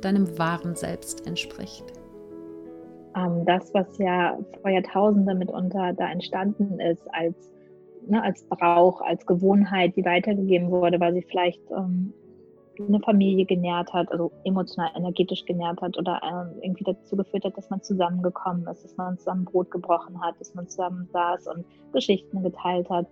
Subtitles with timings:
[0.00, 1.84] deinem wahren Selbst entspricht.
[3.16, 7.50] Ähm, das, was ja vor Jahrtausenden mitunter da entstanden ist, als,
[8.06, 12.12] ne, als Brauch, als Gewohnheit, die weitergegeben wurde, weil sie vielleicht ähm,
[12.86, 17.56] eine Familie genährt hat, also emotional, energetisch genährt hat oder äh, irgendwie dazu geführt hat,
[17.56, 21.64] dass man zusammengekommen ist, dass man zusammen Brot gebrochen hat, dass man zusammen saß und
[21.92, 23.06] Geschichten geteilt hat.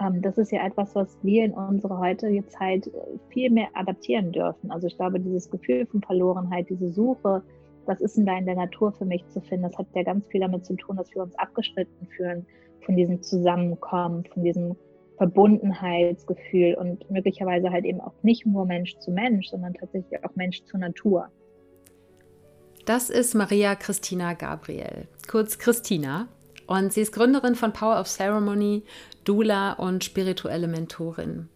[0.00, 2.90] Ähm, das ist ja etwas, was wir in unserer heutige Zeit äh,
[3.28, 4.70] viel mehr adaptieren dürfen.
[4.70, 7.42] Also ich glaube, dieses Gefühl von Verlorenheit, diese Suche,
[7.86, 10.26] was ist denn da in der Natur für mich zu finden, das hat ja ganz
[10.28, 12.46] viel damit zu tun, dass wir uns abgeschnitten fühlen
[12.84, 14.76] von diesem Zusammenkommen, von diesem
[15.18, 20.64] Verbundenheitsgefühl und möglicherweise halt eben auch nicht nur Mensch zu Mensch, sondern tatsächlich auch Mensch
[20.64, 21.28] zur Natur.
[22.86, 26.28] Das ist Maria Christina Gabriel, kurz Christina.
[26.72, 28.82] Und sie ist Gründerin von Power of Ceremony,
[29.24, 31.50] Dula und spirituelle Mentorin.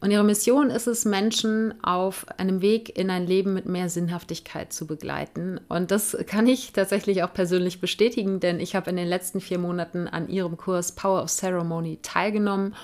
[0.00, 4.72] Und ihre Mission ist es, Menschen auf einem Weg in ein Leben mit mehr Sinnhaftigkeit
[4.72, 5.58] zu begleiten.
[5.68, 9.58] Und das kann ich tatsächlich auch persönlich bestätigen, denn ich habe in den letzten vier
[9.58, 12.76] Monaten an ihrem Kurs Power of Ceremony teilgenommen.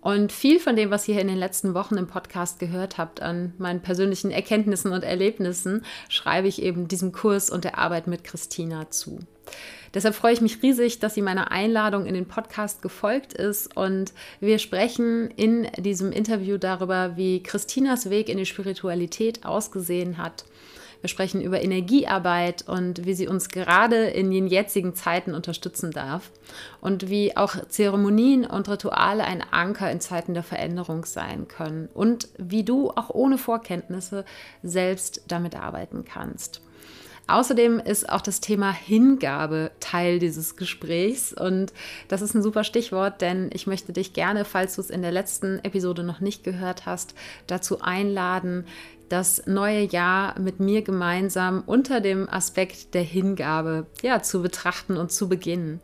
[0.00, 3.52] Und viel von dem, was ihr in den letzten Wochen im Podcast gehört habt, an
[3.58, 8.88] meinen persönlichen Erkenntnissen und Erlebnissen, schreibe ich eben diesem Kurs und der Arbeit mit Christina
[8.88, 9.18] zu.
[9.94, 14.12] Deshalb freue ich mich riesig, dass sie meiner Einladung in den Podcast gefolgt ist und
[14.40, 20.44] wir sprechen in diesem Interview darüber, wie Christinas Weg in die Spiritualität ausgesehen hat.
[21.04, 26.30] Wir sprechen über Energiearbeit und wie sie uns gerade in den jetzigen Zeiten unterstützen darf
[26.80, 32.28] und wie auch Zeremonien und Rituale ein Anker in Zeiten der Veränderung sein können und
[32.38, 34.24] wie du auch ohne Vorkenntnisse
[34.62, 36.62] selbst damit arbeiten kannst.
[37.26, 41.72] Außerdem ist auch das Thema Hingabe Teil dieses Gesprächs und
[42.08, 45.12] das ist ein super Stichwort, denn ich möchte dich gerne, falls du es in der
[45.12, 47.14] letzten Episode noch nicht gehört hast,
[47.46, 48.66] dazu einladen,
[49.14, 55.12] das neue Jahr mit mir gemeinsam unter dem Aspekt der Hingabe ja, zu betrachten und
[55.12, 55.80] zu beginnen.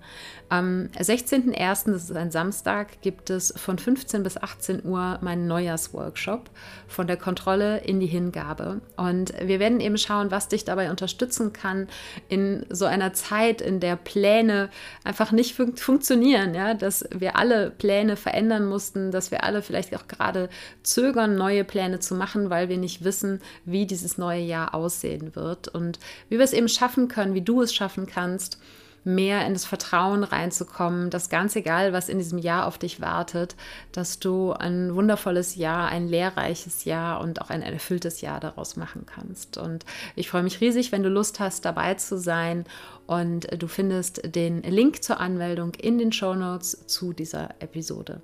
[0.49, 6.51] Am 16.01., das ist ein Samstag, gibt es von 15 bis 18 Uhr meinen Neujahrsworkshop
[6.89, 8.81] von der Kontrolle in die Hingabe.
[8.97, 11.87] Und wir werden eben schauen, was dich dabei unterstützen kann
[12.29, 14.71] in so einer Zeit, in der Pläne
[15.05, 19.95] einfach nicht fun funktionieren, ja, dass wir alle Pläne verändern mussten, dass wir alle vielleicht
[19.95, 20.49] auch gerade
[20.83, 23.20] zögern, neue Pläne zu machen, weil wir nicht wissen,
[23.65, 25.99] wie dieses neue Jahr aussehen wird und
[26.29, 28.59] wie wir es eben schaffen können, wie du es schaffen kannst
[29.05, 33.57] mehr in das Vertrauen reinzukommen, dass ganz egal, was in diesem Jahr auf dich wartet,
[33.93, 39.07] dass du ein wundervolles Jahr, ein lehrreiches Jahr und auch ein erfülltes Jahr daraus machen
[39.07, 39.57] kannst.
[39.57, 39.85] Und
[40.17, 42.65] ich freue mich riesig, wenn du Lust hast, dabei zu sein.
[43.07, 48.21] Und du findest den Link zur Anmeldung in den Show Notes zu dieser Episode.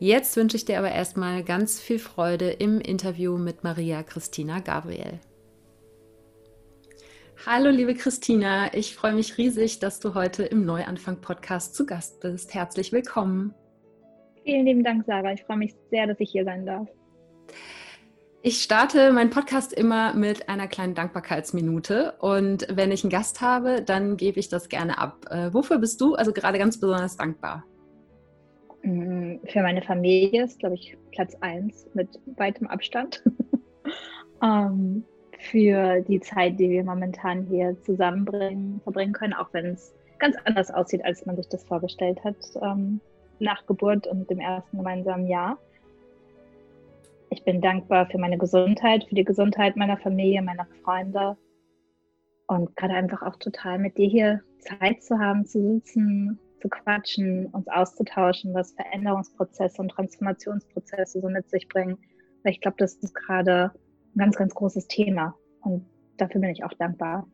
[0.00, 5.18] Jetzt wünsche ich dir aber erstmal ganz viel Freude im Interview mit Maria Christina Gabriel.
[7.44, 8.72] Hallo, liebe Christina.
[8.74, 12.54] Ich freue mich riesig, dass du heute im Neuanfang-Podcast zu Gast bist.
[12.54, 13.52] Herzlich willkommen.
[14.44, 15.32] Vielen lieben Dank, Sarah.
[15.32, 16.86] Ich freue mich sehr, dass ich hier sein darf.
[18.42, 23.82] Ich starte meinen Podcast immer mit einer kleinen Dankbarkeitsminute und wenn ich einen Gast habe,
[23.82, 25.26] dann gebe ich das gerne ab.
[25.28, 27.64] Äh, wofür bist du also gerade ganz besonders dankbar?
[28.88, 33.22] Mm, für meine Familie ist, glaube ich, Platz 1 mit weitem Abstand.
[34.42, 35.04] ähm,
[35.38, 40.70] für die Zeit, die wir momentan hier zusammenbringen, verbringen können, auch wenn es ganz anders
[40.70, 43.00] aussieht, als man sich das vorgestellt hat, ähm,
[43.40, 45.58] nach Geburt und dem ersten gemeinsamen Jahr.
[47.30, 51.36] Ich bin dankbar für meine Gesundheit, für die Gesundheit meiner Familie, meiner Freunde
[52.46, 57.46] und gerade einfach auch total mit dir hier Zeit zu haben, zu sitzen, zu quatschen,
[57.46, 61.98] uns auszutauschen, was Veränderungsprozesse und Transformationsprozesse so mit sich bringen.
[62.42, 63.72] Weil ich glaube, das ist gerade
[64.14, 65.34] ein ganz, ganz großes Thema.
[65.60, 67.26] Und dafür bin ich auch dankbar.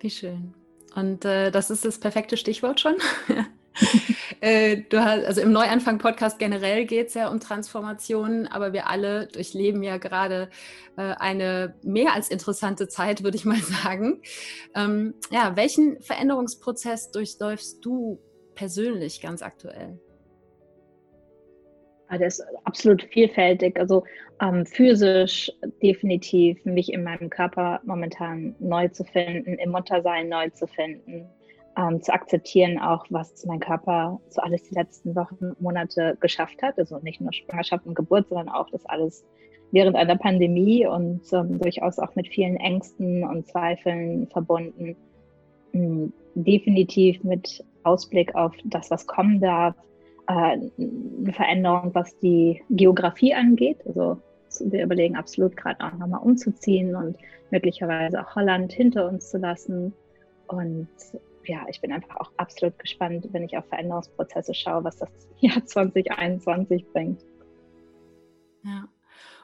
[0.00, 0.54] Wie schön.
[0.94, 2.94] Und äh, das ist das perfekte Stichwort schon.
[4.40, 9.26] äh, du hast, also im Neuanfang-Podcast generell geht es ja um Transformationen, aber wir alle
[9.26, 10.48] durchleben ja gerade
[10.96, 14.22] äh, eine mehr als interessante Zeit, würde ich mal sagen.
[14.74, 18.20] Ähm, ja, welchen Veränderungsprozess durchläufst du
[18.54, 19.98] persönlich ganz aktuell?
[22.08, 23.78] Ah, der ist absolut vielfältig.
[23.78, 24.04] Also
[24.40, 25.50] ähm, physisch
[25.82, 31.26] definitiv mich in meinem Körper momentan neu zu finden, im Muttersein neu zu finden,
[31.76, 36.78] ähm, zu akzeptieren auch, was mein Körper so alles die letzten Wochen, Monate geschafft hat.
[36.78, 39.24] Also nicht nur Schwangerschaft und Geburt, sondern auch das alles
[39.72, 44.96] während einer Pandemie und ähm, durchaus auch mit vielen Ängsten und Zweifeln verbunden.
[45.72, 49.74] Ähm, definitiv mit Ausblick auf das, was kommen darf,
[50.28, 53.78] äh, eine Veränderung, was die Geografie angeht.
[53.86, 54.18] Also
[54.60, 57.16] wir überlegen absolut gerade auch nochmal umzuziehen und
[57.50, 59.92] möglicherweise auch Holland hinter uns zu lassen.
[60.46, 60.88] Und
[61.48, 65.08] ja, ich bin einfach auch absolut gespannt, wenn ich auf Veränderungsprozesse schaue, was das
[65.38, 67.22] Jahr 2021 bringt.
[68.64, 68.88] Ja.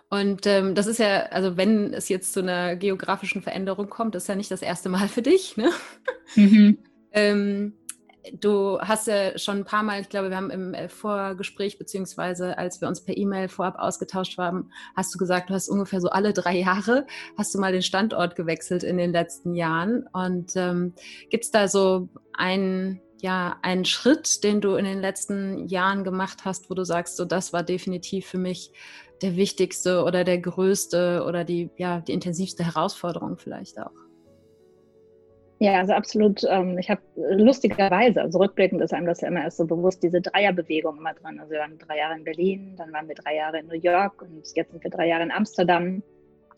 [0.09, 4.29] Und ähm, das ist ja, also wenn es jetzt zu einer geografischen Veränderung kommt, ist
[4.29, 5.57] ja nicht das erste Mal für dich.
[5.57, 5.71] Ne?
[6.35, 6.79] Mhm.
[7.13, 7.75] ähm,
[8.33, 12.59] du hast ja schon ein paar Mal, ich glaube, wir haben im äh, Vorgespräch, beziehungsweise
[12.59, 16.09] als wir uns per E-Mail vorab ausgetauscht haben, hast du gesagt, du hast ungefähr so
[16.09, 17.07] alle drei Jahre,
[17.37, 20.07] hast du mal den Standort gewechselt in den letzten Jahren.
[20.13, 20.95] Und ähm,
[21.31, 26.45] gibt es da so einen, ja, einen Schritt, den du in den letzten Jahren gemacht
[26.45, 28.73] hast, wo du sagst, so das war definitiv für mich
[29.23, 34.00] der wichtigste oder der größte oder die, ja, die intensivste Herausforderung vielleicht auch?
[35.63, 36.43] Ja, also absolut.
[36.49, 40.23] Ähm, ich habe lustigerweise, also rückblickend ist einem das ja immer erst so bewusst, diese
[40.23, 41.39] Dreierbewegung immer drin.
[41.39, 44.23] Also wir waren drei Jahre in Berlin, dann waren wir drei Jahre in New York
[44.23, 46.03] und jetzt sind wir drei Jahre in Amsterdam.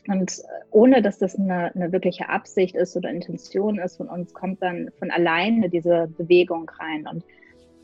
[0.07, 4.35] Und äh, ohne dass das eine, eine wirkliche Absicht ist oder Intention ist von uns,
[4.35, 7.09] kommt dann von alleine diese Bewegung rein.
[7.09, 7.25] Und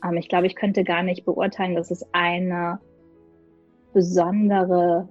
[0.05, 2.79] ähm, ich glaube, ich könnte gar nicht beurteilen, dass es eine
[3.93, 5.09] besondere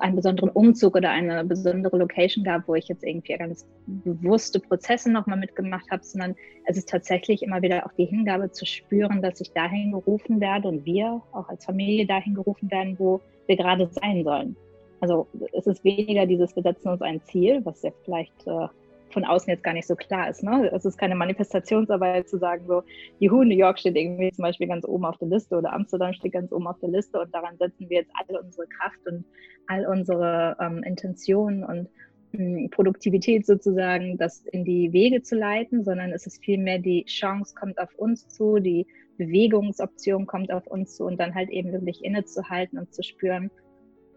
[0.00, 5.10] einen besonderen Umzug oder eine besondere Location gab, wo ich jetzt irgendwie ganz bewusste Prozesse
[5.10, 6.34] nochmal mitgemacht habe, sondern
[6.66, 10.68] es ist tatsächlich immer wieder auch die Hingabe zu spüren, dass ich dahin gerufen werde
[10.68, 14.56] und wir auch als Familie dahin gerufen werden, wo wir gerade sein sollen.
[15.00, 18.68] Also es ist weniger dieses, wir setzen uns ein Ziel, was ja vielleicht äh,
[19.14, 20.42] von außen jetzt gar nicht so klar ist.
[20.42, 20.70] Ne?
[20.74, 22.82] Es ist keine Manifestationsarbeit zu sagen, so,
[23.18, 26.32] juhu, New York steht irgendwie zum Beispiel ganz oben auf der Liste oder Amsterdam steht
[26.32, 29.24] ganz oben auf der Liste und daran setzen wir jetzt alle unsere Kraft und
[29.66, 31.88] all unsere ähm, Intentionen und
[32.32, 37.54] ähm, Produktivität sozusagen, das in die Wege zu leiten, sondern es ist vielmehr die Chance
[37.58, 42.04] kommt auf uns zu, die Bewegungsoption kommt auf uns zu und dann halt eben wirklich
[42.04, 43.50] innezuhalten und zu spüren,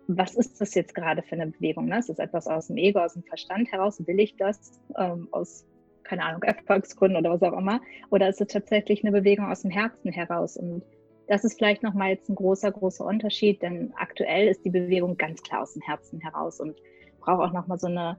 [0.08, 1.86] was ist das jetzt gerade für eine Bewegung?
[1.86, 2.00] Ne?
[2.00, 4.06] Ist das etwas aus dem Ego, aus dem Verstand heraus?
[4.06, 5.66] Will ich das ähm, aus,
[6.04, 7.82] keine Ahnung, Erfolgsgründen oder was auch immer?
[8.10, 10.56] Oder ist es tatsächlich eine Bewegung aus dem Herzen heraus?
[10.56, 10.84] Und
[11.28, 15.44] das ist vielleicht nochmal jetzt ein großer, großer Unterschied, denn aktuell ist die Bewegung ganz
[15.44, 16.78] klar aus dem Herzen heraus und
[17.20, 18.18] braucht auch nochmal so eine,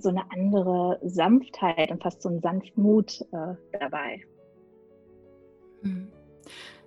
[0.00, 4.22] so eine andere Sanftheit und fast so einen Sanftmut äh, dabei.
[5.82, 6.10] Mhm.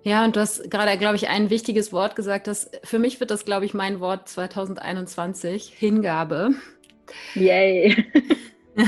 [0.06, 2.46] Ja, und du hast gerade, glaube ich, ein wichtiges Wort gesagt.
[2.46, 6.50] Das, für mich wird das, glaube ich, mein Wort 2021, Hingabe.
[7.34, 8.06] Yay.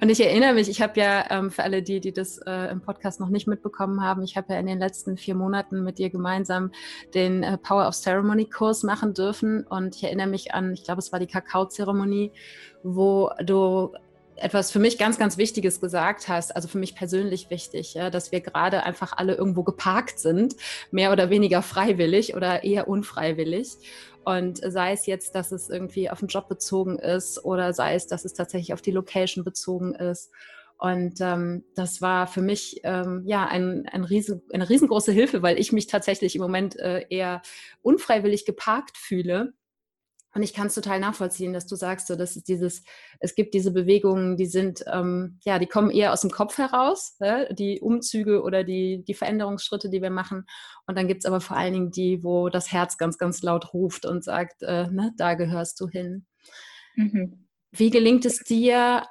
[0.00, 2.82] Und ich erinnere mich, ich habe ja ähm, für alle die, die das äh, im
[2.82, 6.10] Podcast noch nicht mitbekommen haben, ich habe ja in den letzten vier Monaten mit dir
[6.10, 6.70] gemeinsam
[7.14, 9.66] den äh, Power of Ceremony Kurs machen dürfen.
[9.66, 12.30] Und ich erinnere mich an, ich glaube, es war die Kakaozeremonie,
[12.84, 13.90] wo du
[14.36, 18.32] etwas für mich ganz, ganz Wichtiges gesagt hast, also für mich persönlich wichtig, ja, dass
[18.32, 20.56] wir gerade einfach alle irgendwo geparkt sind,
[20.90, 23.68] mehr oder weniger freiwillig oder eher unfreiwillig.
[24.24, 28.06] Und sei es jetzt, dass es irgendwie auf den Job bezogen ist oder sei es,
[28.06, 30.32] dass es tatsächlich auf die Location bezogen ist.
[30.78, 35.58] Und ähm, das war für mich ähm, ja ein, ein riesen, eine riesengroße Hilfe, weil
[35.58, 37.40] ich mich tatsächlich im Moment äh, eher
[37.82, 39.54] unfreiwillig geparkt fühle
[40.36, 42.82] und ich kann es total nachvollziehen, dass du sagst, so, dass es dieses,
[43.20, 47.16] es gibt diese Bewegungen, die sind, ähm, ja, die kommen eher aus dem Kopf heraus,
[47.20, 47.48] ne?
[47.58, 50.44] die Umzüge oder die, die Veränderungsschritte, die wir machen.
[50.86, 53.72] Und dann gibt es aber vor allen Dingen die, wo das Herz ganz, ganz laut
[53.72, 56.26] ruft und sagt, äh, ne, da gehörst du hin.
[56.96, 57.46] Mhm.
[57.72, 59.06] Wie gelingt es dir,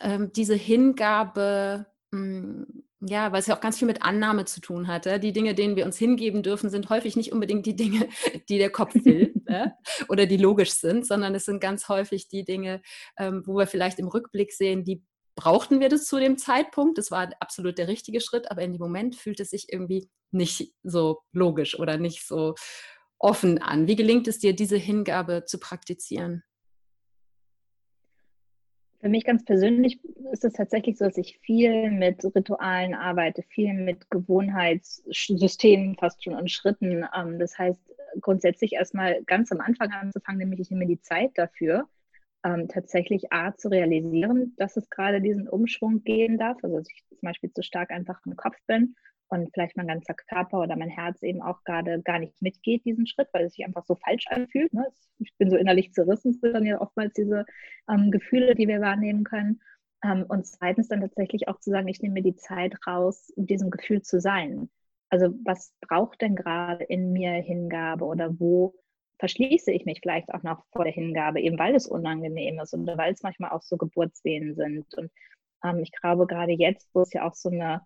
[0.00, 2.66] ähm, diese Hingabe mh, hm,
[3.08, 5.06] ja, weil es ja auch ganz viel mit Annahme zu tun hat.
[5.06, 5.18] Ja?
[5.18, 8.08] Die Dinge, denen wir uns hingeben dürfen, sind häufig nicht unbedingt die Dinge,
[8.48, 9.72] die der Kopf will ja?
[10.08, 12.82] oder die logisch sind, sondern es sind ganz häufig die Dinge,
[13.16, 15.04] ähm, wo wir vielleicht im Rückblick sehen, die
[15.36, 16.98] brauchten wir das zu dem Zeitpunkt.
[16.98, 20.72] Das war absolut der richtige Schritt, aber in dem Moment fühlt es sich irgendwie nicht
[20.82, 22.54] so logisch oder nicht so
[23.18, 23.86] offen an.
[23.86, 26.42] Wie gelingt es dir, diese Hingabe zu praktizieren?
[29.06, 30.00] Für mich ganz persönlich
[30.32, 36.34] ist es tatsächlich so, dass ich viel mit Ritualen arbeite, viel mit Gewohnheitssystemen fast schon
[36.34, 37.06] und Schritten.
[37.16, 37.78] Ähm, das heißt,
[38.20, 41.88] grundsätzlich erstmal ganz am Anfang anzufangen, nämlich ich nehme die Zeit dafür,
[42.42, 47.04] ähm, tatsächlich A zu realisieren, dass es gerade diesen Umschwung gehen darf, also dass ich
[47.10, 48.96] zum Beispiel zu stark einfach im Kopf bin
[49.28, 53.06] und vielleicht mein ganzer Körper oder mein Herz eben auch gerade gar nicht mitgeht, diesen
[53.06, 54.72] Schritt, weil es sich einfach so falsch anfühlt.
[54.72, 54.86] Ne?
[55.18, 57.44] Ich bin so innerlich zerrissen, sind dann ja oftmals diese
[57.88, 59.60] ähm, Gefühle, die wir wahrnehmen können.
[60.04, 63.46] Ähm, und zweitens dann tatsächlich auch zu sagen, ich nehme mir die Zeit raus, in
[63.46, 64.70] diesem Gefühl zu sein.
[65.08, 68.74] Also was braucht denn gerade in mir Hingabe oder wo
[69.18, 72.98] verschließe ich mich vielleicht auch noch vor der Hingabe, eben weil es unangenehm ist oder
[72.98, 74.86] weil es manchmal auch so Geburtswehen sind.
[74.94, 75.10] Und
[75.64, 77.82] ähm, ich glaube, gerade jetzt, wo es ja auch so eine,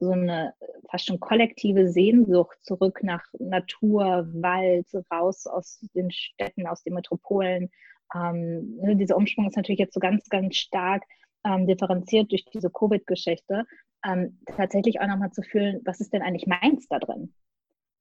[0.00, 0.54] so eine
[0.90, 7.70] fast schon kollektive Sehnsucht zurück nach Natur, Wald, raus aus den Städten, aus den Metropolen,
[8.14, 11.04] ähm, ne, dieser Umschwung ist natürlich jetzt so ganz, ganz stark
[11.44, 13.64] ähm, differenziert durch diese Covid-Geschichte,
[14.04, 17.32] ähm, tatsächlich auch nochmal zu fühlen, was ist denn eigentlich meins da drin?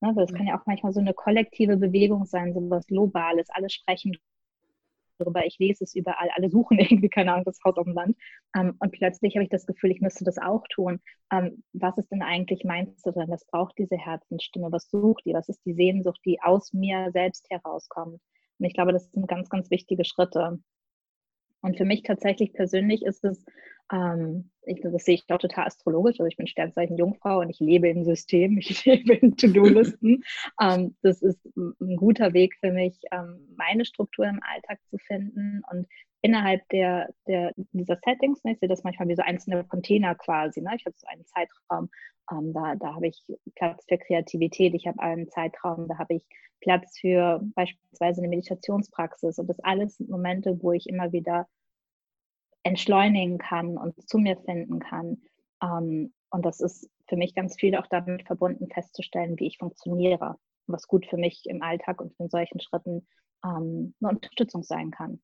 [0.01, 3.49] Ne, weil es kann ja auch manchmal so eine kollektive Bewegung sein, so was Globales,
[3.49, 4.17] alle sprechen
[5.19, 8.17] darüber, ich lese es überall, alle suchen irgendwie, keine Ahnung, das Haus auf dem Land.
[8.55, 10.99] Ähm, und plötzlich habe ich das Gefühl, ich müsste das auch tun.
[11.31, 13.29] Ähm, was ist denn eigentlich meins da drin?
[13.29, 14.71] Was braucht diese Herzensstimme?
[14.71, 15.33] Was sucht die?
[15.33, 18.19] Was ist die Sehnsucht, die aus mir selbst herauskommt?
[18.59, 20.59] Und ich glaube, das sind ganz, ganz wichtige Schritte.
[21.61, 23.45] Und für mich tatsächlich persönlich ist es,
[23.91, 27.59] ähm, ich, das sehe ich auch total astrologisch, also ich bin Sternzeichen Jungfrau und ich
[27.59, 30.23] lebe im System, ich lebe in To-Do-Listen.
[30.61, 35.61] ähm, das ist ein guter Weg für mich, ähm, meine Struktur im Alltag zu finden
[35.71, 35.87] und
[36.21, 40.61] innerhalb der, der, dieser Settings, ne, ich sehe das manchmal wie so einzelne Container quasi.
[40.61, 40.71] Ne?
[40.75, 41.89] Ich habe so einen Zeitraum,
[42.31, 43.23] ähm, da, da habe ich
[43.55, 46.25] Platz für Kreativität, ich habe einen Zeitraum, da habe ich
[46.61, 51.47] Platz für beispielsweise eine Meditationspraxis und das alles sind Momente, wo ich immer wieder
[52.63, 55.21] entschleunigen kann und zu mir finden kann.
[55.61, 60.37] Ähm, und das ist für mich ganz viel auch damit verbunden, festzustellen, wie ich funktioniere,
[60.67, 63.07] was gut für mich im Alltag und in solchen Schritten
[63.43, 65.19] ähm, eine Unterstützung sein kann.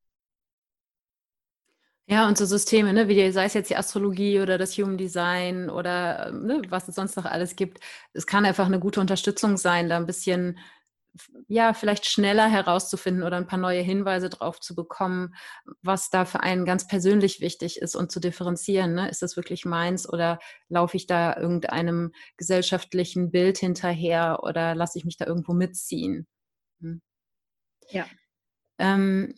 [2.08, 5.72] Ja, und so Systeme, ne, wie sei es jetzt die Astrologie oder das Human Design
[5.72, 7.80] oder ne, was es sonst noch alles gibt,
[8.14, 10.60] es kann einfach eine gute Unterstützung sein, da ein bisschen
[11.48, 15.36] ja, vielleicht schneller herauszufinden oder ein paar neue Hinweise drauf zu bekommen,
[15.82, 18.94] was da für einen ganz persönlich wichtig ist und zu differenzieren.
[18.94, 19.10] Ne?
[19.10, 25.06] Ist das wirklich meins oder laufe ich da irgendeinem gesellschaftlichen Bild hinterher oder lasse ich
[25.06, 26.28] mich da irgendwo mitziehen?
[26.82, 27.02] Hm.
[27.90, 28.06] Ja.
[28.80, 29.36] Ähm,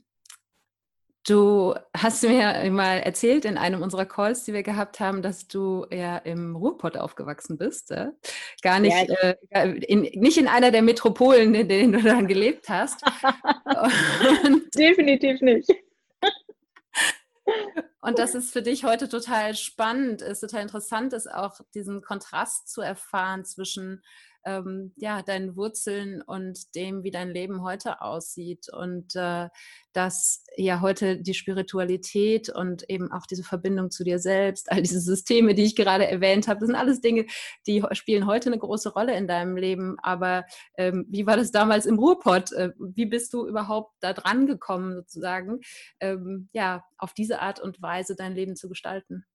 [1.27, 5.85] Du hast mir mal erzählt in einem unserer Calls, die wir gehabt haben, dass du
[5.91, 7.91] ja im Ruhrpott aufgewachsen bist.
[7.91, 8.11] Äh?
[8.61, 9.35] Gar nicht, ja.
[9.49, 13.01] äh, in, nicht in einer der Metropolen, in denen du dann gelebt hast.
[14.77, 15.69] Definitiv nicht.
[17.99, 22.69] Und das ist für dich heute total spannend, ist total interessant, ist auch diesen Kontrast
[22.69, 24.01] zu erfahren zwischen
[24.45, 28.67] ähm, ja, deinen Wurzeln und dem, wie dein Leben heute aussieht.
[28.71, 29.49] Und äh,
[29.93, 35.01] dass ja heute die Spiritualität und eben auch diese Verbindung zu dir selbst, all diese
[35.01, 37.25] Systeme, die ich gerade erwähnt habe, das sind alles Dinge,
[37.65, 39.97] die spielen heute eine große Rolle in deinem Leben.
[40.01, 40.45] Aber
[40.77, 42.51] ähm, wie war das damals im Ruhrpott?
[42.53, 45.61] Äh, wie bist du überhaupt da dran gekommen, sozusagen,
[45.99, 49.25] ähm, ja, auf diese Art und Weise dein Leben zu gestalten?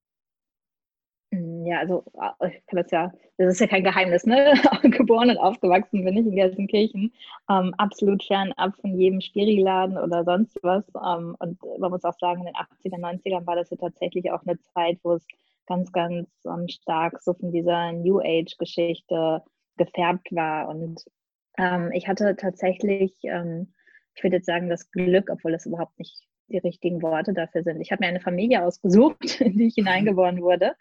[1.33, 4.53] Hm, ja, also ah, ich kann das ja, das ist ja kein Geheimnis, ne?
[4.83, 7.13] Geboren und aufgewachsen bin ich in Gelsenkirchen,
[7.51, 10.85] ähm, absolut fernab von jedem Spiriladen oder sonst was.
[10.95, 14.43] Ähm, und man muss auch sagen, in den 80er, 90ern war das ja tatsächlich auch
[14.43, 15.27] eine Zeit, wo es
[15.67, 19.43] ganz, ganz ähm, stark so von dieser New Age-Geschichte
[19.79, 20.69] gefärbt war.
[20.69, 21.03] Und
[21.57, 23.73] ähm, ich hatte tatsächlich, ähm,
[24.15, 26.15] ich würde jetzt sagen, das Glück, obwohl das überhaupt nicht
[26.49, 27.81] die richtigen Worte dafür sind.
[27.81, 30.75] Ich habe mir eine Familie ausgesucht, in die ich hineingeboren wurde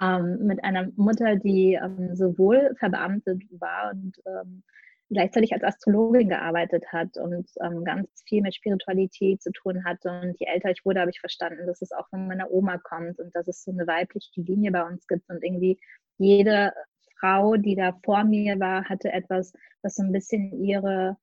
[0.00, 4.62] ähm, mit einer Mutter, die ähm, sowohl verbeamtet war und ähm,
[5.10, 10.10] gleichzeitig als Astrologin gearbeitet hat und ähm, ganz viel mit Spiritualität zu tun hatte.
[10.10, 13.18] Und je älter ich wurde, habe ich verstanden, dass es auch von meiner Oma kommt
[13.18, 15.78] und dass es so eine weibliche Linie bei uns gibt und irgendwie
[16.18, 16.72] jede
[17.18, 19.52] Frau, die da vor mir war, hatte etwas,
[19.82, 21.16] was so ein bisschen ihre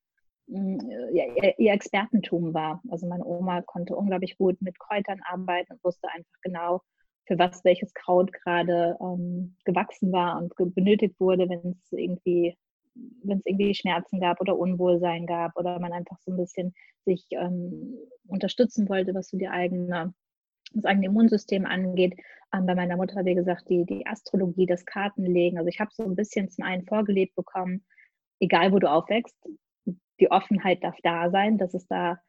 [0.47, 0.79] mm,
[1.13, 2.81] ihr, ihr Expertentum war.
[2.89, 6.81] Also meine Oma konnte unglaublich gut mit Kräutern arbeiten und wusste einfach genau,
[7.25, 12.57] für was welches Kraut gerade ähm, gewachsen war und benötigt wurde, wenn es irgendwie
[13.23, 17.25] wenn es irgendwie Schmerzen gab oder Unwohlsein gab oder man einfach so ein bisschen sich
[17.31, 20.13] ähm, unterstützen wollte, was so die eigene,
[20.73, 22.15] das eigene Immunsystem angeht.
[22.53, 25.57] Ähm, bei meiner Mutter, wie gesagt, die, die Astrologie, das Kartenlegen.
[25.57, 27.85] Also ich habe so ein bisschen zum einen vorgelebt bekommen,
[28.39, 29.35] egal wo du aufwächst,
[30.19, 32.19] die Offenheit darf da sein, dass es da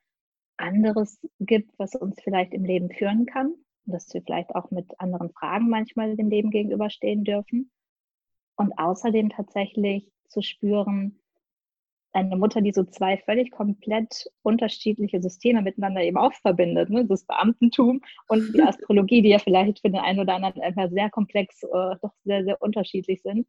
[0.56, 3.54] anderes gibt, was uns vielleicht im Leben führen kann
[3.86, 7.70] dass wir vielleicht auch mit anderen Fragen manchmal dem Leben gegenüberstehen dürfen.
[8.56, 11.20] Und außerdem tatsächlich zu spüren,
[12.16, 16.88] eine Mutter, die so zwei völlig komplett unterschiedliche Systeme miteinander eben auch verbindet.
[16.88, 17.04] Ne?
[17.04, 21.10] Das Beamtentum und die Astrologie, die ja vielleicht für den einen oder anderen einfach sehr
[21.10, 23.46] komplex, äh, doch sehr, sehr unterschiedlich sind.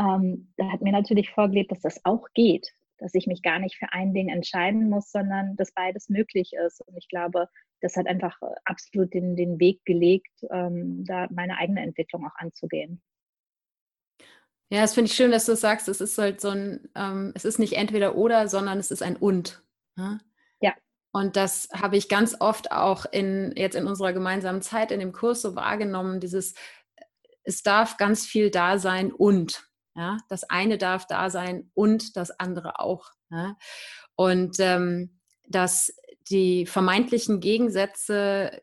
[0.00, 3.76] Ähm, da hat mir natürlich vorgelebt, dass das auch geht, dass ich mich gar nicht
[3.76, 6.80] für ein Ding entscheiden muss, sondern dass beides möglich ist.
[6.86, 7.48] Und ich glaube,
[7.80, 13.02] das hat einfach absolut den, den Weg gelegt, ähm, da meine eigene Entwicklung auch anzugehen.
[14.70, 17.44] Ja, das finde ich schön, dass du sagst, es ist halt so ein, ähm, es
[17.44, 19.62] ist nicht entweder oder, sondern es ist ein und.
[19.96, 20.20] Ne?
[20.60, 20.74] Ja.
[21.10, 25.12] Und das habe ich ganz oft auch in, jetzt in unserer gemeinsamen Zeit in dem
[25.12, 26.54] Kurs so wahrgenommen, dieses,
[27.44, 29.64] es darf ganz viel da sein und.
[29.94, 33.10] Ja, das eine darf da sein und das andere auch.
[33.30, 33.56] Ja?
[34.14, 35.18] Und ähm,
[35.48, 35.92] dass
[36.30, 38.62] die vermeintlichen Gegensätze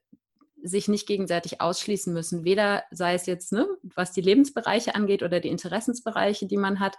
[0.61, 2.43] sich nicht gegenseitig ausschließen müssen.
[2.43, 6.95] Weder sei es jetzt, ne, was die Lebensbereiche angeht oder die Interessensbereiche, die man hat,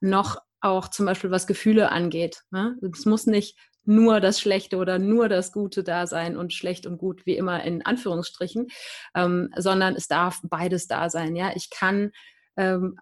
[0.00, 2.42] noch auch zum Beispiel was Gefühle angeht.
[2.50, 2.76] Ne?
[2.92, 6.98] Es muss nicht nur das Schlechte oder nur das Gute da sein und schlecht und
[6.98, 8.68] gut wie immer in Anführungsstrichen,
[9.14, 11.36] ähm, sondern es darf beides da sein.
[11.36, 12.12] Ja, ich kann
[12.56, 12.98] ähm,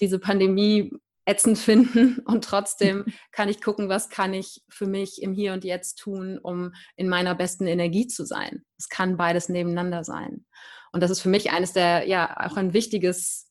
[0.00, 0.92] diese Pandemie
[1.26, 5.64] ätzend finden und trotzdem kann ich gucken, was kann ich für mich im Hier und
[5.64, 8.64] Jetzt tun, um in meiner besten Energie zu sein.
[8.78, 10.46] Es kann beides nebeneinander sein.
[10.92, 13.50] Und das ist für mich eines der, ja, auch ein wichtiges,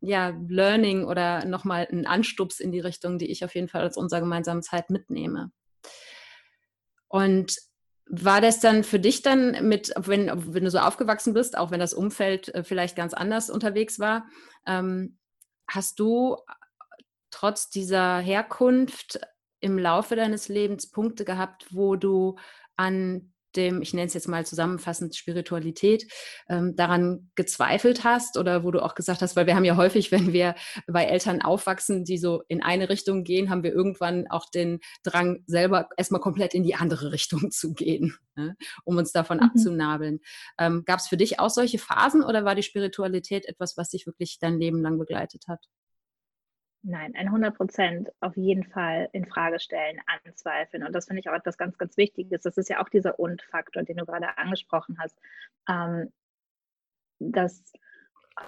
[0.00, 3.96] ja, Learning oder nochmal ein Anstups in die Richtung, die ich auf jeden Fall als
[3.96, 5.50] unserer gemeinsamen Zeit mitnehme.
[7.08, 7.56] Und
[8.06, 11.80] war das dann für dich dann mit, wenn, wenn du so aufgewachsen bist, auch wenn
[11.80, 14.26] das Umfeld äh, vielleicht ganz anders unterwegs war,
[14.66, 15.16] ähm,
[15.66, 16.36] hast du
[17.34, 19.18] trotz dieser Herkunft
[19.60, 22.36] im Laufe deines Lebens Punkte gehabt, wo du
[22.76, 26.10] an dem, ich nenne es jetzt mal zusammenfassend Spiritualität,
[26.48, 30.12] ähm, daran gezweifelt hast oder wo du auch gesagt hast, weil wir haben ja häufig,
[30.12, 30.54] wenn wir
[30.86, 35.42] bei Eltern aufwachsen, die so in eine Richtung gehen, haben wir irgendwann auch den Drang,
[35.46, 39.44] selber erstmal komplett in die andere Richtung zu gehen, ne, um uns davon mhm.
[39.44, 40.20] abzunabeln.
[40.58, 44.06] Ähm, Gab es für dich auch solche Phasen oder war die Spiritualität etwas, was dich
[44.06, 45.66] wirklich dein Leben lang begleitet hat?
[46.86, 50.84] Nein, 100 Prozent auf jeden Fall in Frage stellen, anzweifeln.
[50.84, 52.42] Und das finde ich auch etwas ganz, ganz Wichtiges.
[52.42, 55.18] Das ist ja auch dieser Und-Faktor, den du gerade angesprochen hast.
[55.66, 56.12] Ähm,
[57.20, 57.72] das,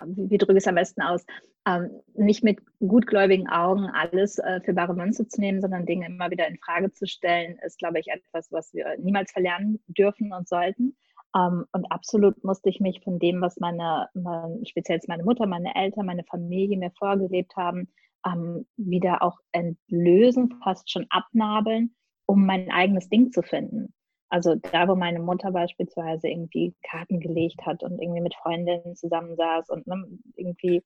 [0.05, 1.25] wie, wie drücke ich es am besten aus?
[1.66, 6.31] Ähm, nicht mit gutgläubigen Augen alles äh, für bare Münze zu nehmen, sondern Dinge immer
[6.31, 10.46] wieder in Frage zu stellen, ist, glaube ich, etwas, was wir niemals verlernen dürfen und
[10.46, 10.94] sollten.
[11.33, 15.46] Um, ähm, und absolut musste ich mich von dem, was meine, meine, speziell meine Mutter,
[15.46, 17.88] meine Eltern, meine Familie mir vorgelebt haben,
[18.27, 21.95] ähm, wieder auch entlösen, fast schon abnabeln,
[22.27, 23.95] um mein eigenes Ding zu finden.
[24.29, 29.71] Also da, wo meine Mutter beispielsweise irgendwie Karten gelegt hat und irgendwie mit Freundinnen zusammensaß
[29.71, 30.83] und ne, irgendwie,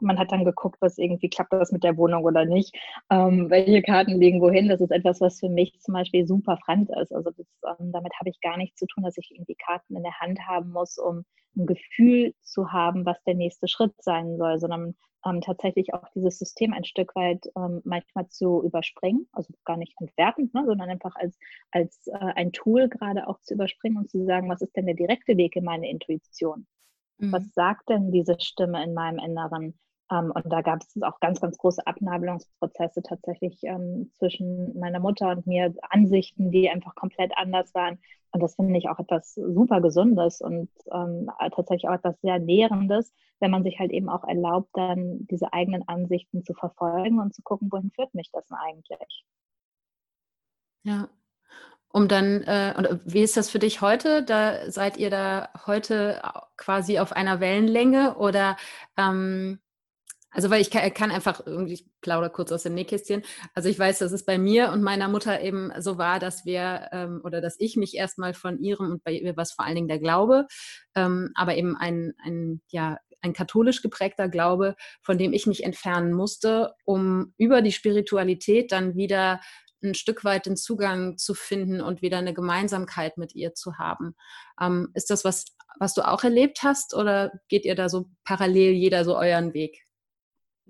[0.00, 2.76] man hat dann geguckt, was irgendwie klappt das mit der Wohnung oder nicht,
[3.10, 4.68] ähm, welche Karten liegen wohin.
[4.68, 7.12] Das ist etwas, was für mich zum Beispiel super fremd ist.
[7.12, 7.46] Also das,
[7.78, 10.40] ähm, damit habe ich gar nichts zu tun, dass ich irgendwie Karten in der Hand
[10.46, 11.24] haben muss, um
[11.56, 14.94] ein Gefühl zu haben, was der nächste Schritt sein soll, sondern
[15.26, 19.94] ähm, tatsächlich auch dieses System ein Stück weit ähm, manchmal zu überspringen, also gar nicht
[20.00, 21.38] entwertend, ne, sondern einfach als,
[21.70, 24.94] als äh, ein Tool gerade auch zu überspringen und zu sagen, was ist denn der
[24.94, 26.66] direkte Weg in meine Intuition?
[27.18, 27.32] Mhm.
[27.32, 29.78] Was sagt denn diese Stimme in meinem Inneren?
[30.10, 35.30] Ähm, und da gab es auch ganz, ganz große Abnabelungsprozesse tatsächlich ähm, zwischen meiner Mutter
[35.30, 37.98] und mir, Ansichten, die einfach komplett anders waren.
[38.32, 43.12] Und das finde ich auch etwas super Gesundes und ähm, tatsächlich auch etwas sehr Nährendes,
[43.40, 47.42] wenn man sich halt eben auch erlaubt, dann diese eigenen Ansichten zu verfolgen und zu
[47.42, 49.24] gucken, wohin führt mich das denn eigentlich?
[50.84, 51.08] Ja.
[51.92, 54.22] Um dann, äh, und wie ist das für dich heute?
[54.22, 56.22] Da seid ihr da heute
[56.56, 58.56] quasi auf einer Wellenlänge oder
[58.96, 59.58] ähm,
[60.30, 63.22] also weil ich kann, einfach irgendwie, ich plaudere kurz aus dem Nähkästchen.
[63.54, 66.88] Also ich weiß, dass es bei mir und meiner Mutter eben so war, dass wir
[66.92, 69.74] ähm, oder dass ich mich erstmal von ihrem und bei ihr war es vor allen
[69.74, 70.46] Dingen der Glaube,
[70.94, 76.12] ähm, aber eben ein, ein, ja, ein katholisch geprägter Glaube, von dem ich mich entfernen
[76.12, 79.40] musste, um über die Spiritualität dann wieder
[79.82, 84.14] ein Stück weit den Zugang zu finden und wieder eine Gemeinsamkeit mit ihr zu haben.
[84.60, 85.46] Ähm, ist das was,
[85.78, 89.86] was du auch erlebt hast oder geht ihr da so parallel jeder so euren Weg?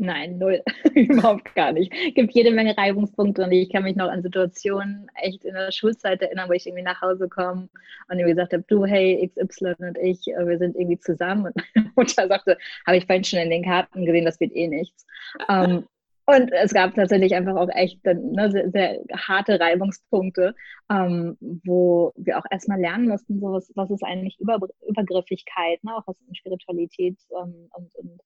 [0.03, 0.63] Nein, null.
[0.95, 1.93] Überhaupt gar nicht.
[1.93, 5.71] Es gibt jede Menge Reibungspunkte und ich kann mich noch an Situationen echt in der
[5.73, 7.69] Schulzeit erinnern, wo ich irgendwie nach Hause komme
[8.09, 11.45] und irgendwie gesagt habe, du, hey, XY und ich, äh, wir sind irgendwie zusammen.
[11.45, 14.69] Und meine Mutter sagte, habe ich vorhin schon in den Karten gesehen, das wird eh
[14.69, 15.05] nichts.
[15.49, 15.85] um, ähm,
[16.25, 20.55] und es gab tatsächlich einfach auch echt ne, sehr, sehr, harte Reibungspunkte,
[20.91, 25.95] ähm, wo wir auch erstmal lernen mussten, so was, was ist eigentlich Über Übergriffigkeit, ne,
[25.95, 28.21] auch was in Spiritualität ähm, und, und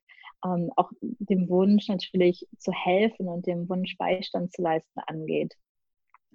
[0.44, 5.54] ähm, auch dem Wunsch natürlich zu helfen und dem Wunsch Beistand zu leisten angeht.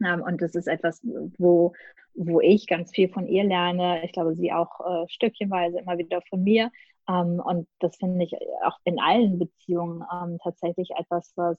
[0.03, 1.01] Ähm, und das ist etwas,
[1.37, 1.73] wo,
[2.13, 4.03] wo ich ganz viel von ihr lerne.
[4.05, 6.71] Ich glaube, sie auch äh, stückchenweise immer wieder von mir.
[7.07, 11.57] Ähm, und das finde ich auch in allen Beziehungen ähm, tatsächlich etwas, was,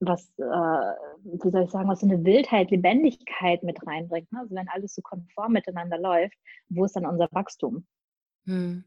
[0.00, 4.32] was äh, wie soll ich sagen, was so eine Wildheit, Lebendigkeit mit reinbringt.
[4.32, 4.40] Ne?
[4.40, 6.36] Also wenn alles so konform miteinander läuft,
[6.68, 7.86] wo ist dann unser Wachstum?
[8.46, 8.84] Hm.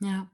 [0.00, 0.30] Ja.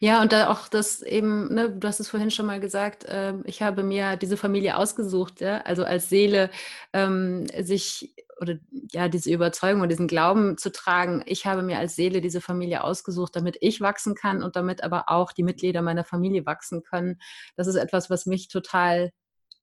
[0.00, 3.34] Ja, und da auch das eben, ne, du hast es vorhin schon mal gesagt, äh,
[3.44, 6.50] ich habe mir diese Familie ausgesucht, ja, also als Seele
[6.92, 8.54] ähm, sich oder
[8.92, 12.84] ja, diese Überzeugung und diesen Glauben zu tragen, ich habe mir als Seele diese Familie
[12.84, 17.20] ausgesucht, damit ich wachsen kann und damit aber auch die Mitglieder meiner Familie wachsen können.
[17.56, 19.12] Das ist etwas, was mich total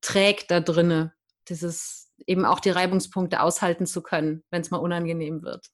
[0.02, 1.14] trägt da drinne,
[1.48, 5.68] dieses eben auch die Reibungspunkte aushalten zu können, wenn es mal unangenehm wird.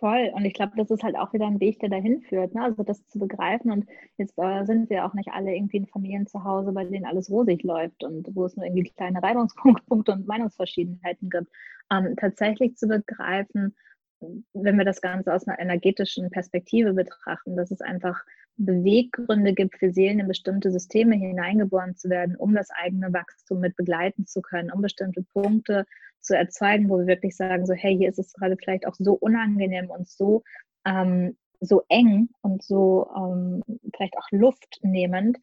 [0.00, 0.30] Voll.
[0.34, 2.54] Und ich glaube, das ist halt auch wieder ein Weg, der dahin führt.
[2.54, 2.62] Ne?
[2.62, 3.70] Also das zu begreifen.
[3.70, 3.86] Und
[4.16, 7.30] jetzt äh, sind wir auch nicht alle irgendwie in Familien zu Hause, bei denen alles
[7.30, 11.48] rosig läuft und wo es nur irgendwie kleine Reibungspunkte und Meinungsverschiedenheiten gibt.
[11.92, 13.76] Ähm, tatsächlich zu begreifen,
[14.20, 18.22] wenn wir das Ganze aus einer energetischen Perspektive betrachten, dass es einfach
[18.56, 23.76] Beweggründe gibt für Seelen in bestimmte Systeme hineingeboren zu werden, um das eigene Wachstum mit
[23.76, 25.86] begleiten zu können, um bestimmte Punkte
[26.20, 29.14] zu erzeugen, wo wir wirklich sagen, so hey, hier ist es gerade vielleicht auch so
[29.14, 30.42] unangenehm und so,
[30.84, 33.62] ähm, so eng und so ähm,
[33.94, 35.38] vielleicht auch luftnehmend,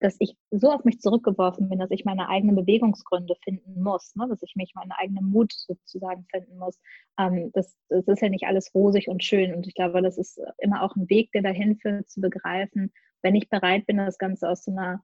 [0.00, 4.26] dass ich so auf mich zurückgeworfen bin, dass ich meine eigenen Bewegungsgründe finden muss, ne?
[4.28, 6.78] dass ich mich meinen eigenen Mut sozusagen finden muss.
[7.18, 9.54] Ähm, das, das ist ja nicht alles rosig und schön.
[9.54, 13.34] Und ich glaube, das ist immer auch ein Weg, der dahin führt, zu begreifen, wenn
[13.34, 15.02] ich bereit bin, das Ganze aus so einer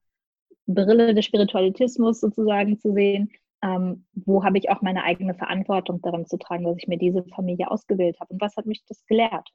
[0.67, 3.31] Brille des Spiritualitismus sozusagen zu sehen,
[3.63, 7.25] ähm, wo habe ich auch meine eigene Verantwortung darin zu tragen, dass ich mir diese
[7.35, 9.49] Familie ausgewählt habe und was hat mich das gelehrt?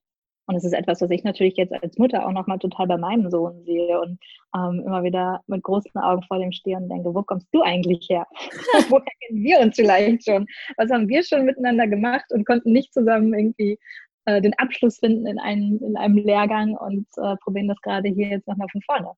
[0.48, 3.30] Und es ist etwas, was ich natürlich jetzt als Mutter auch nochmal total bei meinem
[3.30, 4.20] Sohn sehe und
[4.56, 8.08] ähm, immer wieder mit großen Augen vor dem stehe und denke, wo kommst du eigentlich
[8.10, 8.28] her?
[8.90, 10.46] Woher kennen wir uns vielleicht schon?
[10.78, 13.78] Was haben wir schon miteinander gemacht und konnten nicht zusammen irgendwie
[14.26, 18.30] äh, den Abschluss finden in einem, in einem Lehrgang und äh, probieren das gerade hier
[18.30, 19.12] jetzt nochmal von vorne.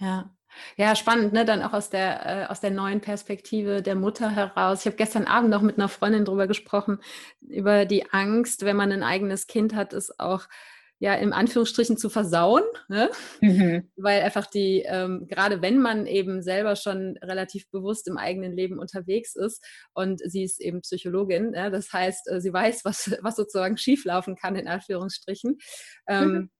[0.00, 0.30] Ja,
[0.76, 1.44] ja, spannend, ne?
[1.44, 4.80] Dann auch aus der, äh, aus der neuen Perspektive der Mutter heraus.
[4.80, 6.98] Ich habe gestern Abend noch mit einer Freundin drüber gesprochen,
[7.40, 10.46] über die Angst, wenn man ein eigenes Kind hat, es auch
[10.98, 13.10] ja im Anführungsstrichen zu versauen, ne?
[13.40, 13.90] mhm.
[13.96, 18.78] weil einfach die, ähm, gerade wenn man eben selber schon relativ bewusst im eigenen Leben
[18.78, 19.62] unterwegs ist
[19.92, 21.68] und sie ist eben Psychologin, ja?
[21.70, 25.58] das heißt, äh, sie weiß, was, was sozusagen schieflaufen kann, in Anführungsstrichen.
[26.08, 26.50] Ähm, mhm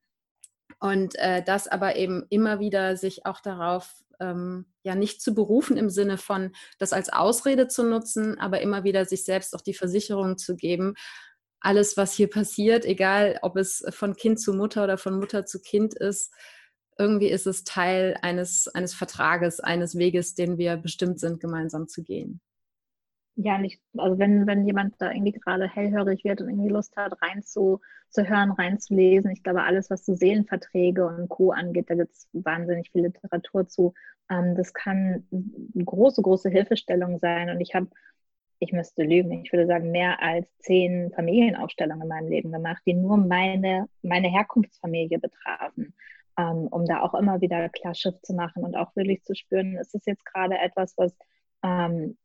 [0.85, 5.79] und äh, das aber eben immer wieder sich auch darauf ähm, ja nicht zu berufen
[5.79, 9.73] im Sinne von das als Ausrede zu nutzen, aber immer wieder sich selbst auch die
[9.73, 10.93] Versicherung zu geben,
[11.61, 15.63] alles, was hier passiert, egal ob es von Kind zu Mutter oder von Mutter zu
[15.63, 16.35] Kind ist,
[16.99, 22.03] irgendwie ist es Teil eines, eines Vertrages, eines Weges, den wir bestimmt sind, gemeinsam zu
[22.03, 22.43] gehen
[23.37, 27.21] ja, nicht, also wenn, wenn jemand da irgendwie gerade hellhörig wird und irgendwie Lust hat,
[27.21, 31.51] reinzuhören, reinzulesen, ich glaube, alles, was so Seelenverträge und Co.
[31.51, 33.93] angeht, da gibt es wahnsinnig viel Literatur zu.
[34.31, 37.51] Ähm, das kann eine große, große Hilfestellung sein.
[37.51, 37.89] Und ich habe,
[38.61, 42.95] ich müsste lügen, ich würde sagen, mehr als zehn Familienaufstellungen in meinem Leben gemacht, die
[42.95, 45.95] nur meine, meine Herkunftsfamilie betrafen.
[46.37, 49.95] Ähm, um da auch immer wieder Klarschrift zu machen und auch wirklich zu spüren, ist
[49.95, 51.15] es jetzt gerade etwas, was
[51.63, 52.17] ähm,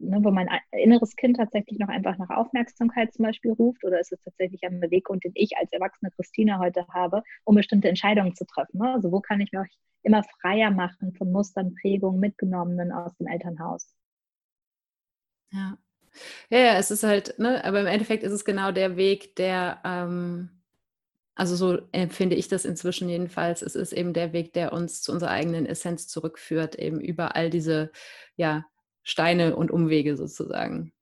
[0.00, 4.12] ne, wo mein inneres Kind tatsächlich noch einfach nach Aufmerksamkeit zum Beispiel ruft oder ist
[4.12, 8.46] es tatsächlich ein Beweggrund, den ich als erwachsene Christina heute habe, um bestimmte Entscheidungen zu
[8.46, 8.78] treffen?
[8.78, 8.92] Ne?
[8.94, 13.94] Also wo kann ich mich immer freier machen von Mustern, Prägungen, mitgenommenen aus dem Elternhaus?
[15.52, 15.78] Ja.
[16.50, 19.80] Ja, ja, es ist halt, ne, aber im Endeffekt ist es genau der Weg, der,
[19.84, 20.50] ähm,
[21.36, 25.12] also so empfinde ich das inzwischen jedenfalls, es ist eben der Weg, der uns zu
[25.12, 27.92] unserer eigenen Essenz zurückführt, eben über all diese,
[28.36, 28.66] ja,
[29.02, 30.92] Steine und Umwege sozusagen.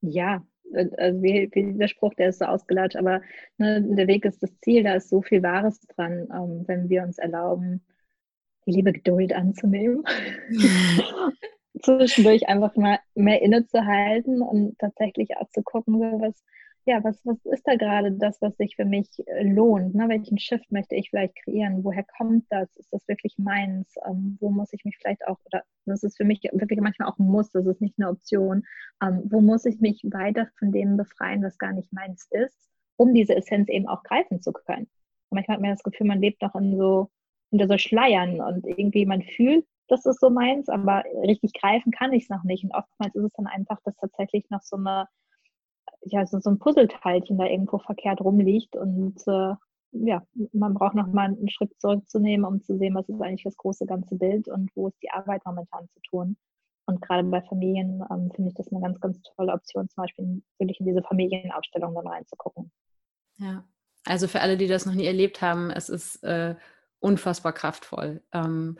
[0.00, 3.22] Ja, äh, also wie, wie der Spruch, der ist so ausgelatscht, aber
[3.58, 7.02] ne, der Weg ist das Ziel, da ist so viel Wahres dran, ähm, wenn wir
[7.02, 7.84] uns erlauben,
[8.66, 10.04] die liebe Geduld anzunehmen.
[11.82, 16.42] Zwischendurch einfach mal mehr innezuhalten und tatsächlich auch zu gucken, was,
[16.86, 19.94] ja, was, was ist da gerade das, was sich für mich äh, lohnt?
[19.94, 20.08] Ne?
[20.08, 21.82] Welchen Shift möchte ich vielleicht kreieren?
[21.82, 22.76] Woher kommt das?
[22.76, 23.94] Ist das wirklich meins?
[24.06, 27.18] Ähm, wo muss ich mich vielleicht auch, oder das ist für mich wirklich manchmal auch
[27.18, 28.64] ein Muss, das ist nicht eine Option.
[29.02, 33.14] Ähm, wo muss ich mich weiter von dem befreien, was gar nicht meins ist, um
[33.14, 34.88] diese Essenz eben auch greifen zu können?
[35.30, 37.10] Und manchmal hat man das Gefühl, man lebt noch in so,
[37.50, 42.12] hinter so Schleiern und irgendwie man fühlt, das ist so meins, aber richtig greifen kann
[42.12, 42.64] ich es noch nicht.
[42.64, 45.06] Und oftmals ist es dann einfach, dass tatsächlich noch so eine
[46.06, 49.54] ja, so, so ein Puzzleteilchen da irgendwo verkehrt rumliegt und äh,
[49.94, 53.86] ja, man braucht nochmal einen Schritt zurückzunehmen, um zu sehen, was ist eigentlich das große
[53.86, 56.36] ganze Bild und wo ist die Arbeit momentan zu tun.
[56.86, 60.42] Und gerade bei Familien ähm, finde ich das eine ganz, ganz tolle Option, zum Beispiel
[60.58, 62.70] wirklich in diese Familienausstellung dann reinzugucken.
[63.38, 63.64] Ja,
[64.04, 66.56] also für alle, die das noch nie erlebt haben, es ist äh,
[67.04, 68.22] unfassbar kraftvoll.
[68.32, 68.78] Ähm,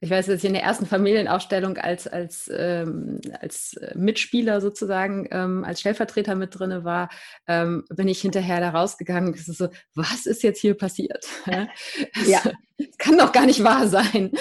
[0.00, 5.62] ich weiß, dass ich in der ersten Familienausstellung als, als, ähm, als Mitspieler sozusagen, ähm,
[5.62, 7.08] als Stellvertreter mit drin war,
[7.46, 9.32] bin ich hinterher da rausgegangen.
[9.32, 11.26] Das ist so, was ist jetzt hier passiert?
[12.26, 12.42] ja.
[12.78, 14.32] Es kann doch gar nicht wahr sein.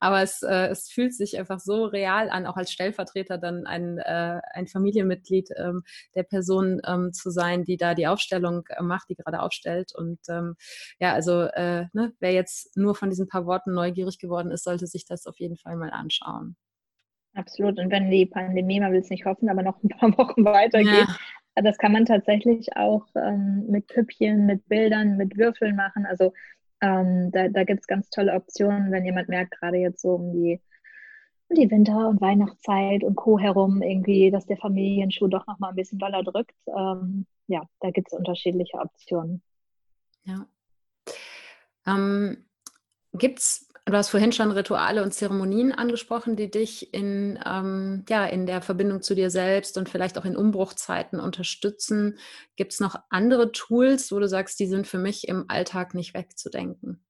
[0.00, 3.98] Aber es, äh, es fühlt sich einfach so real an, auch als Stellvertreter dann ein,
[3.98, 5.48] äh, ein Familienmitglied
[6.14, 6.80] der Person
[7.12, 9.92] zu sein, die da die Aufstellung äh, macht, die gerade aufstellt.
[9.94, 10.18] Und
[11.00, 14.86] ja, also äh, ne, wer jetzt nur von diesen paar Worten neugierig geworden ist, sollte
[14.86, 16.56] sich das auf jeden Fall mal anschauen.
[17.34, 17.78] Absolut.
[17.78, 21.06] Und wenn die Pandemie, man will es nicht hoffen, aber noch ein paar Wochen weitergeht,
[21.56, 21.62] ja.
[21.62, 26.06] das kann man tatsächlich auch ähm, mit Püppchen, mit Bildern, mit Würfeln machen.
[26.06, 26.32] Also
[26.80, 30.32] ähm, da da gibt es ganz tolle Optionen, wenn jemand merkt, gerade jetzt so um
[30.32, 30.60] die,
[31.50, 33.38] die Winter- und Weihnachtszeit und Co.
[33.38, 36.56] herum irgendwie, dass der Familienschuh doch nochmal ein bisschen doller drückt.
[36.66, 39.42] Ähm, ja, da gibt es unterschiedliche Optionen.
[40.24, 40.46] Ja.
[41.86, 42.47] Ähm,
[43.12, 48.26] Gibt es, du hast vorhin schon Rituale und Zeremonien angesprochen, die dich in, ähm, ja,
[48.26, 52.18] in der Verbindung zu dir selbst und vielleicht auch in Umbruchzeiten unterstützen.
[52.56, 56.14] Gibt es noch andere Tools, wo du sagst, die sind für mich im Alltag nicht
[56.14, 57.04] wegzudenken?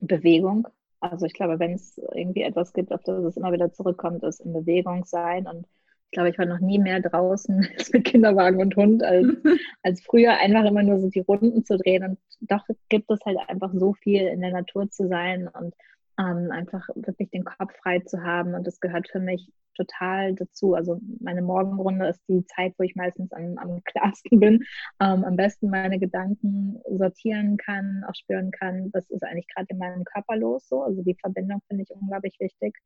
[0.00, 0.68] Bewegung.
[1.00, 4.40] Also ich glaube, wenn es irgendwie etwas gibt, auf das es immer wieder zurückkommt, ist
[4.40, 5.66] in Bewegung sein und
[6.12, 9.28] ich glaube, ich war noch nie mehr draußen mit Kinderwagen und Hund als,
[9.82, 12.04] als früher, einfach immer nur so die Runden zu drehen.
[12.04, 15.74] Und doch gibt es halt einfach so viel in der Natur zu sein und
[16.18, 18.52] ähm, einfach wirklich den Kopf frei zu haben.
[18.52, 20.74] Und das gehört für mich total dazu.
[20.74, 24.64] Also meine Morgenrunde ist die Zeit, wo ich meistens am, am klarsten bin,
[25.00, 29.78] ähm, am besten meine Gedanken sortieren kann, auch spüren kann, was ist eigentlich gerade in
[29.78, 30.68] meinem Körper los.
[30.68, 30.82] So.
[30.82, 32.76] Also die Verbindung finde ich unglaublich wichtig.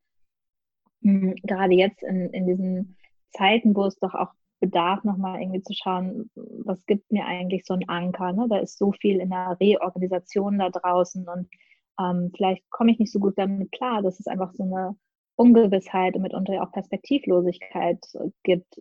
[1.00, 2.96] Mhm, gerade jetzt in, in diesen
[3.32, 7.74] Zeiten, wo es doch auch bedarf, nochmal irgendwie zu schauen, was gibt mir eigentlich so
[7.74, 8.32] ein Anker.
[8.32, 8.46] Ne?
[8.48, 11.48] Da ist so viel in der Reorganisation da draußen und
[12.00, 14.96] ähm, vielleicht komme ich nicht so gut damit klar, dass es einfach so eine
[15.36, 17.98] Ungewissheit und mitunter auch Perspektivlosigkeit
[18.42, 18.80] gibt,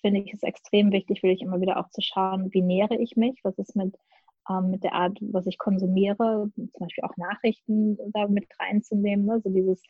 [0.00, 3.16] finde ich es extrem wichtig, will ich immer wieder auch zu schauen, wie nähere ich
[3.16, 3.96] mich, was ist mit,
[4.50, 9.40] ähm, mit der Art, was ich konsumiere, zum Beispiel auch Nachrichten da mit reinzunehmen, ne?
[9.40, 9.82] so dieses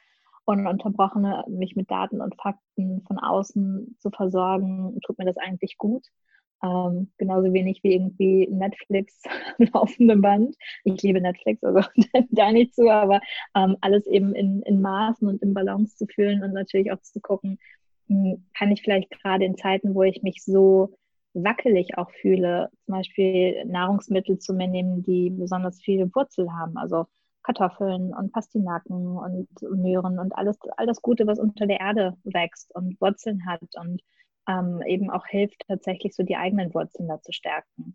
[0.47, 6.07] ununterbrochene, mich mit Daten und Fakten von außen zu versorgen, tut mir das eigentlich gut.
[6.63, 9.23] Ähm, genauso wenig wie irgendwie Netflix
[9.73, 10.57] am Band.
[10.85, 11.87] Ich liebe Netflix, also
[12.31, 13.21] da nicht zu, aber
[13.55, 17.21] ähm, alles eben in, in Maßen und in Balance zu fühlen und natürlich auch zu
[17.21, 17.59] gucken,
[18.09, 20.97] hm, kann ich vielleicht gerade in Zeiten, wo ich mich so
[21.35, 26.79] wackelig auch fühle, zum Beispiel Nahrungsmittel zu mir nehmen, die besonders viele Wurzel haben.
[26.79, 27.07] Also
[27.47, 32.75] Kartoffeln und Pastinaken und Möhren und alles, all das Gute, was unter der Erde wächst
[32.75, 34.03] und Wurzeln hat und
[34.49, 37.95] ähm, eben auch hilft, tatsächlich so die eigenen Wurzeln da zu stärken.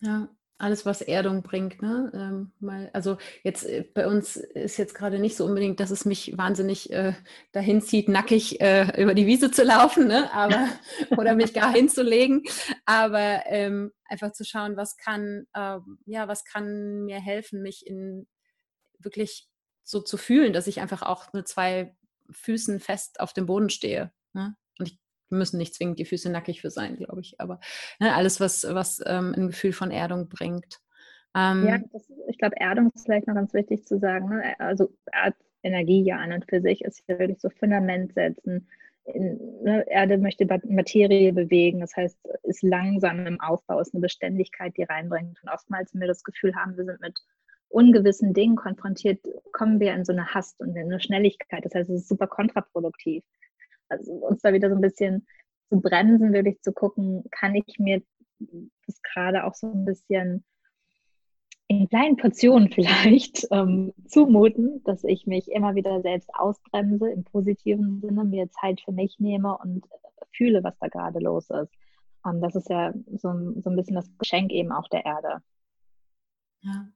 [0.00, 2.10] Ja, alles, was Erdung bringt, ne?
[2.14, 6.04] Ähm, mal, also jetzt äh, bei uns ist jetzt gerade nicht so unbedingt, dass es
[6.04, 7.14] mich wahnsinnig äh,
[7.52, 10.32] dahin zieht, nackig äh, über die Wiese zu laufen, ne?
[10.32, 10.68] Aber
[11.16, 12.44] oder mich gar hinzulegen.
[12.84, 18.26] Aber ähm, einfach zu schauen, was kann, äh, ja, was kann mir helfen, mich in
[18.98, 19.48] wirklich
[19.82, 21.94] so zu fühlen, dass ich einfach auch mit zwei
[22.30, 24.12] Füßen fest auf dem Boden stehe.
[24.32, 24.56] Ne?
[25.34, 27.34] Müssen nicht zwingend die Füße nackig für sein, glaube ich.
[27.38, 27.60] Aber
[28.00, 30.80] ne, alles, was, was ähm, ein Gefühl von Erdung bringt.
[31.36, 34.28] Ähm, ja, das, ich glaube, Erdung ist vielleicht noch ganz wichtig zu sagen.
[34.28, 34.54] Ne?
[34.58, 34.90] Also
[35.62, 38.68] Energie ja an und für sich ist ja wirklich so Fundament setzen.
[39.06, 44.74] In, ne, Erde möchte Materie bewegen, das heißt, ist langsam im Aufbau, ist eine Beständigkeit,
[44.76, 45.38] die reinbringt.
[45.42, 47.18] Und oftmals, wenn wir das Gefühl haben, wir sind mit
[47.68, 49.18] ungewissen Dingen konfrontiert,
[49.52, 51.64] kommen wir in so eine Hast und in eine Schnelligkeit.
[51.64, 53.24] Das heißt, es ist super kontraproduktiv
[53.88, 55.26] also uns da wieder so ein bisschen
[55.68, 58.02] zu bremsen, wirklich zu gucken, kann ich mir
[58.38, 60.44] das gerade auch so ein bisschen
[61.68, 68.00] in kleinen Portionen vielleicht ähm, zumuten, dass ich mich immer wieder selbst ausbremse im positiven
[68.00, 69.84] Sinne, mir Zeit für mich nehme und
[70.32, 71.72] fühle, was da gerade los ist.
[72.26, 75.42] Ähm, das ist ja so, so ein bisschen das Geschenk eben auch der Erde.
[76.60, 76.88] Ja,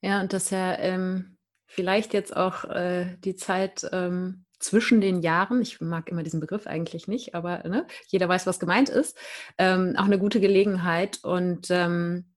[0.00, 1.36] ja und das ja ähm,
[1.66, 6.66] vielleicht jetzt auch äh, die Zeit ähm, zwischen den Jahren, ich mag immer diesen Begriff
[6.66, 9.16] eigentlich nicht, aber ne, jeder weiß, was gemeint ist,
[9.58, 12.34] ähm, auch eine gute Gelegenheit und ähm,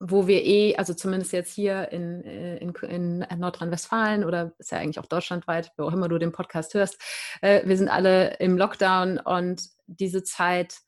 [0.00, 2.72] wo wir eh, also zumindest jetzt hier in, äh, in,
[3.22, 7.00] in Nordrhein-Westfalen oder ist ja eigentlich auch deutschlandweit, wo auch immer du den Podcast hörst,
[7.42, 10.78] äh, wir sind alle im Lockdown und diese Zeit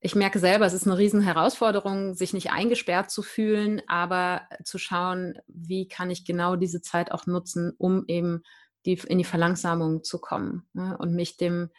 [0.00, 4.78] ich merke selber, es ist eine riesen Herausforderung, sich nicht eingesperrt zu fühlen, aber zu
[4.78, 8.42] schauen, wie kann ich genau diese Zeit auch nutzen, um eben
[8.86, 10.96] die, in die Verlangsamung zu kommen ne?
[10.98, 11.70] und mich dem,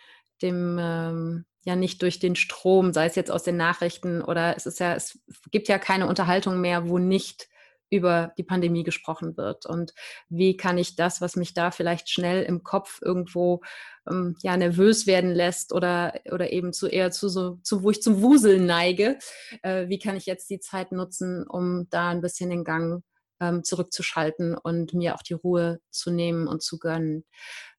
[0.42, 4.66] dem ähm, ja nicht durch den Strom, sei es jetzt aus den Nachrichten oder es
[4.66, 5.20] ist ja, es
[5.52, 7.48] gibt ja keine Unterhaltung mehr, wo nicht
[7.90, 9.94] über die Pandemie gesprochen wird und
[10.30, 13.62] wie kann ich das, was mich da vielleicht schnell im Kopf irgendwo
[14.10, 18.02] ähm, ja nervös werden lässt oder oder eben zu eher zu so zu wo ich
[18.02, 19.18] zum Wuseln neige,
[19.62, 23.04] äh, wie kann ich jetzt die Zeit nutzen, um da ein bisschen den Gang
[23.40, 27.26] ähm, zurückzuschalten und mir auch die Ruhe zu nehmen und zu gönnen.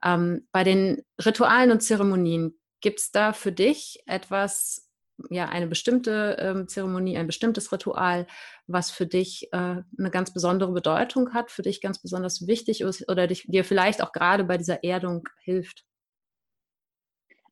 [0.05, 4.89] Ähm, bei den Ritualen und Zeremonien gibt es da für dich etwas
[5.31, 8.27] ja eine bestimmte ähm, Zeremonie, ein bestimmtes Ritual,
[8.67, 13.09] was für dich äh, eine ganz besondere Bedeutung hat, für dich ganz besonders wichtig ist
[13.11, 15.85] oder dich, dir vielleicht auch gerade bei dieser Erdung hilft?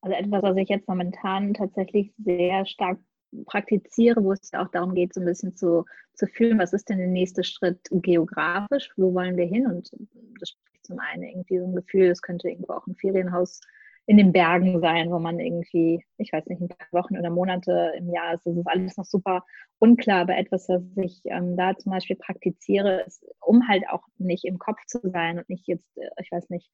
[0.01, 2.99] Also etwas, was ich jetzt momentan tatsächlich sehr stark
[3.45, 6.99] praktiziere, wo es auch darum geht, so ein bisschen zu, zu fühlen, was ist denn
[6.99, 9.67] der nächste Schritt geografisch, wo wollen wir hin?
[9.67, 9.91] Und
[10.41, 13.61] das spricht zum einen irgendwie so ein Gefühl, es könnte irgendwo auch ein Ferienhaus
[14.07, 17.93] in den Bergen sein, wo man irgendwie, ich weiß nicht, ein paar Wochen oder Monate
[17.99, 18.47] im Jahr ist.
[18.47, 19.45] Das ist alles noch super
[19.79, 24.45] unklar, aber etwas, was ich ähm, da zum Beispiel praktiziere, ist, um halt auch nicht
[24.45, 26.71] im Kopf zu sein und nicht jetzt, äh, ich weiß nicht,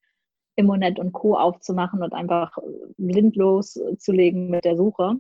[0.57, 1.35] Immonet und Co.
[1.35, 2.59] aufzumachen und einfach
[2.99, 5.17] blind loszulegen mit der Suche,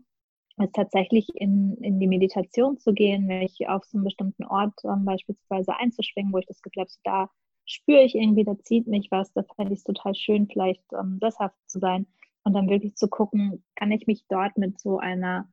[0.62, 5.04] ist tatsächlich in, in die Meditation zu gehen, mich auf so einen bestimmten Ort ähm,
[5.04, 7.30] beispielsweise einzuschwingen, wo ich das Gefühl habe, da
[7.64, 11.18] spüre ich irgendwie, da zieht mich was, da fände ich es total schön, vielleicht ähm,
[11.20, 12.06] sesshaft zu sein
[12.44, 15.48] und dann wirklich zu gucken, kann ich mich dort mit so einer,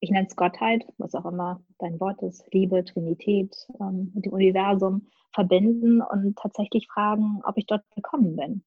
[0.00, 4.32] ich nenne es Gottheit, was auch immer dein Wort ist, Liebe, Trinität, ähm, mit dem
[4.32, 8.64] Universum verbinden und tatsächlich fragen, ob ich dort willkommen bin.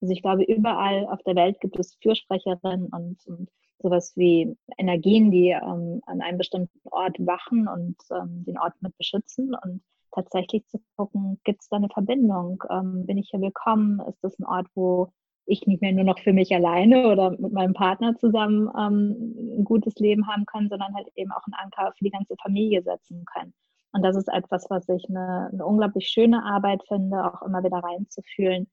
[0.00, 3.50] Also ich glaube, überall auf der Welt gibt es Fürsprecherinnen und, und
[3.82, 8.96] sowas wie Energien, die ähm, an einem bestimmten Ort wachen und ähm, den Ort mit
[8.96, 12.62] beschützen und tatsächlich zu gucken, gibt es da eine Verbindung?
[12.70, 14.00] Ähm, bin ich hier willkommen?
[14.08, 15.12] Ist das ein Ort, wo
[15.46, 19.64] ich nicht mehr nur noch für mich alleine oder mit meinem Partner zusammen ähm, ein
[19.64, 23.24] gutes Leben haben kann, sondern halt eben auch einen Anker für die ganze Familie setzen
[23.24, 23.52] kann.
[23.92, 27.78] Und das ist etwas, was ich eine, eine unglaublich schöne Arbeit finde, auch immer wieder
[27.78, 28.70] reinzufühlen.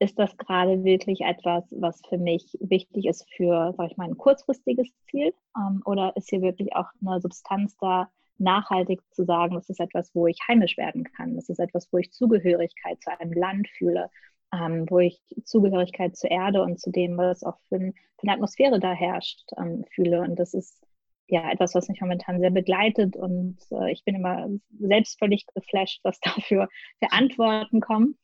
[0.00, 4.16] Ist das gerade wirklich etwas, was für mich wichtig ist für, sag ich mal, ein
[4.16, 5.32] kurzfristiges Ziel?
[5.56, 8.10] Ähm, oder ist hier wirklich auch eine Substanz da,
[8.40, 11.36] nachhaltig zu sagen, das ist etwas, wo ich heimisch werden kann.
[11.36, 14.10] Das ist etwas, wo ich Zugehörigkeit zu einem Land fühle,
[14.52, 18.80] ähm, wo ich Zugehörigkeit zur Erde und zu dem, was auch für, für eine Atmosphäre
[18.80, 20.22] da herrscht, ähm, fühle.
[20.22, 20.82] Und das ist
[21.28, 23.14] ja etwas, was mich momentan sehr begleitet.
[23.16, 28.16] Und äh, ich bin immer selbst völlig geflasht, was dafür für Antworten kommen.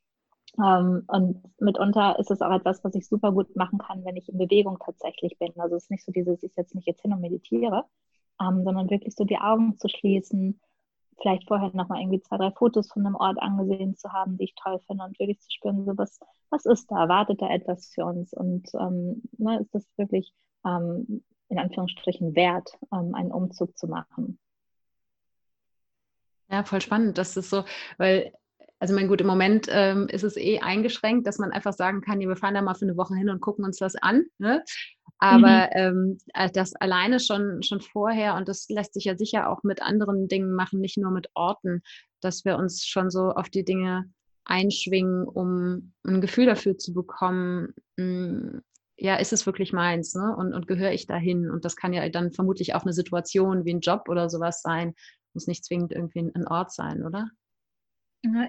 [0.59, 4.29] Ähm, und mitunter ist es auch etwas, was ich super gut machen kann, wenn ich
[4.29, 5.53] in Bewegung tatsächlich bin.
[5.59, 7.85] Also es ist nicht so dieses, ich setze mich jetzt hin und meditiere,
[8.41, 10.61] ähm, sondern wirklich so die Augen zu schließen,
[11.21, 14.55] vielleicht vorher nochmal irgendwie zwei, drei Fotos von einem Ort angesehen zu haben, die ich
[14.55, 16.19] toll finde und wirklich zu spüren, so was,
[16.51, 20.33] was ist da, wartet da etwas für uns und ähm, ne, ist das wirklich
[20.65, 24.39] ähm, in Anführungsstrichen wert, ähm, einen Umzug zu machen.
[26.51, 27.19] Ja, voll spannend.
[27.19, 27.65] Das ist so,
[27.99, 28.33] weil
[28.79, 32.21] also mein gut, im Moment ähm, ist es eh eingeschränkt, dass man einfach sagen kann,
[32.21, 34.25] ja, wir fahren da mal für eine Woche hin und gucken uns das an.
[34.39, 34.63] Ne?
[35.19, 35.73] Aber mhm.
[35.73, 39.81] ähm, äh, das alleine schon, schon vorher, und das lässt sich ja sicher auch mit
[39.81, 41.83] anderen Dingen machen, nicht nur mit Orten,
[42.21, 44.11] dass wir uns schon so auf die Dinge
[44.45, 48.63] einschwingen, um ein Gefühl dafür zu bekommen, mh, hm,
[48.99, 50.35] ja, ist es wirklich meins, ne?
[50.35, 51.51] Und, und gehöre ich dahin?
[51.51, 54.95] Und das kann ja dann vermutlich auch eine Situation wie ein Job oder sowas sein.
[55.35, 57.29] Muss nicht zwingend irgendwie ein Ort sein, oder?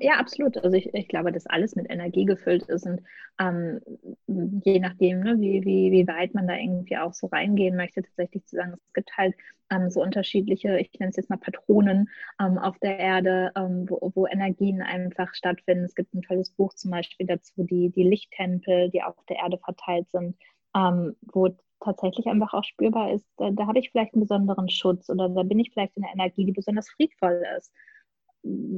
[0.01, 0.57] Ja, absolut.
[0.57, 3.01] Also ich, ich glaube, dass alles mit Energie gefüllt ist und
[3.39, 3.79] ähm,
[4.27, 8.45] je nachdem, ne, wie, wie, wie weit man da irgendwie auch so reingehen möchte, tatsächlich
[8.45, 9.35] zu sagen, es gibt halt
[9.69, 12.09] ähm, so unterschiedliche, ich nenne es jetzt mal Patronen
[12.41, 15.83] ähm, auf der Erde, ähm, wo, wo Energien einfach stattfinden.
[15.85, 19.57] Es gibt ein tolles Buch zum Beispiel dazu, die, die Lichttempel, die auf der Erde
[19.57, 20.37] verteilt sind,
[20.75, 21.49] ähm, wo
[21.83, 25.43] tatsächlich einfach auch spürbar ist, da, da habe ich vielleicht einen besonderen Schutz oder da
[25.43, 27.71] bin ich vielleicht in einer Energie, die besonders friedvoll ist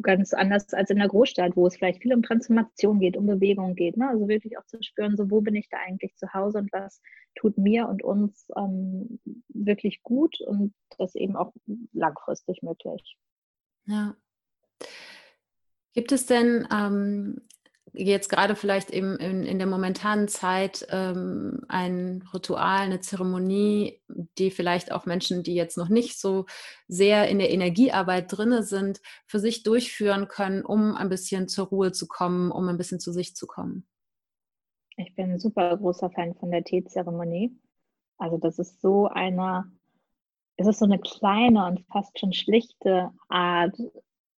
[0.01, 3.75] ganz anders als in der Großstadt, wo es vielleicht viel um Transformation geht, um Bewegung
[3.75, 3.97] geht.
[3.97, 4.09] Ne?
[4.09, 7.01] Also wirklich auch zu spüren, so wo bin ich da eigentlich zu Hause und was
[7.35, 9.19] tut mir und uns ähm,
[9.49, 11.53] wirklich gut und das eben auch
[11.93, 13.17] langfristig möglich.
[13.85, 14.15] Ja.
[15.93, 17.41] Gibt es denn ähm,
[17.93, 24.01] jetzt gerade vielleicht eben in, in der momentanen Zeit ähm, ein Ritual, eine Zeremonie,
[24.37, 26.45] die vielleicht auch Menschen, die jetzt noch nicht so
[26.87, 31.91] sehr in der Energiearbeit drinne sind, für sich durchführen können, um ein bisschen zur Ruhe
[31.91, 33.87] zu kommen, um ein bisschen zu sich zu kommen?
[34.97, 37.57] Ich bin ein super großer Fan von der Teezeremonie.
[38.17, 39.71] Also das ist so eine,
[40.57, 43.77] es ist so eine kleine und fast schon schlichte Art,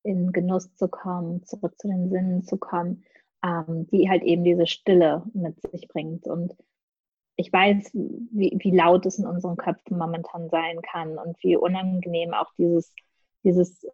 [0.03, 3.05] in Genuss zu kommen, zurück zu den Sinnen zu kommen,
[3.45, 6.26] ähm, die halt eben diese Stille mit sich bringt.
[6.26, 6.55] Und
[7.36, 12.34] ich weiß, wie, wie laut es in unseren Köpfen momentan sein kann und wie unangenehm
[12.34, 12.93] auch dieses,
[13.45, 13.91] dieses äh,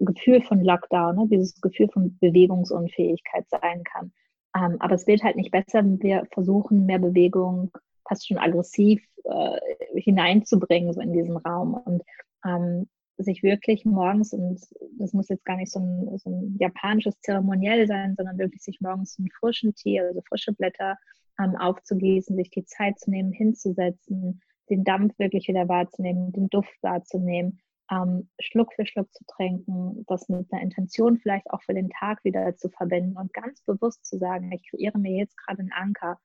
[0.00, 4.12] Gefühl von Lockdown, ne, dieses Gefühl von Bewegungsunfähigkeit sein kann.
[4.54, 7.70] Ähm, aber es wird halt nicht besser, wenn wir versuchen, mehr Bewegung
[8.06, 9.58] fast schon aggressiv äh,
[9.94, 11.74] hineinzubringen, so in diesen Raum.
[11.74, 12.02] Und
[12.44, 12.88] ähm,
[13.22, 14.60] sich wirklich morgens, und
[14.98, 18.80] das muss jetzt gar nicht so ein, so ein japanisches Zeremoniell sein, sondern wirklich sich
[18.80, 20.96] morgens einen frischen Tee, also frische Blätter
[21.38, 26.82] ähm, aufzugießen, sich die Zeit zu nehmen, hinzusetzen, den Dampf wirklich wieder wahrzunehmen, den Duft
[26.82, 27.60] wahrzunehmen,
[27.90, 32.24] ähm, Schluck für Schluck zu trinken, das mit einer Intention vielleicht auch für den Tag
[32.24, 36.18] wieder zu verbinden und ganz bewusst zu sagen, ich kreiere mir jetzt gerade einen Anker.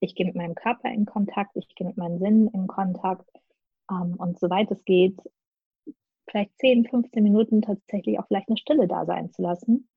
[0.00, 3.28] Ich gehe mit meinem Körper in Kontakt, ich gehe mit meinen Sinnen in Kontakt
[3.90, 5.18] ähm, und soweit es geht,
[6.30, 9.88] vielleicht 10, 15 Minuten tatsächlich auch vielleicht eine Stille da sein zu lassen.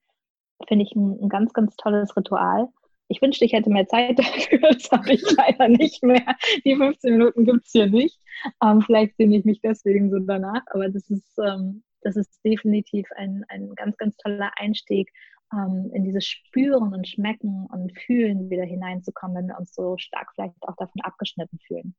[0.68, 2.70] Finde ich ein, ein ganz, ganz tolles Ritual.
[3.08, 4.60] Ich wünschte, ich hätte mehr Zeit dafür.
[4.60, 6.36] Das habe ich leider nicht mehr.
[6.66, 8.20] Die 15 Minuten gibt es hier nicht.
[8.64, 10.64] Ähm, vielleicht sehne ich mich deswegen so danach.
[10.68, 15.12] Aber das ist, ähm, das ist definitiv ein, ein ganz, ganz toller Einstieg,
[15.54, 20.32] ähm, in dieses Spüren und Schmecken und Fühlen wieder hineinzukommen, wenn wir uns so stark
[20.34, 21.96] vielleicht auch davon abgeschnitten fühlen.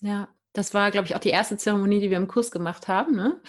[0.00, 3.14] Ja, das war, glaube ich, auch die erste Zeremonie, die wir im Kurs gemacht haben.
[3.14, 3.40] Ne?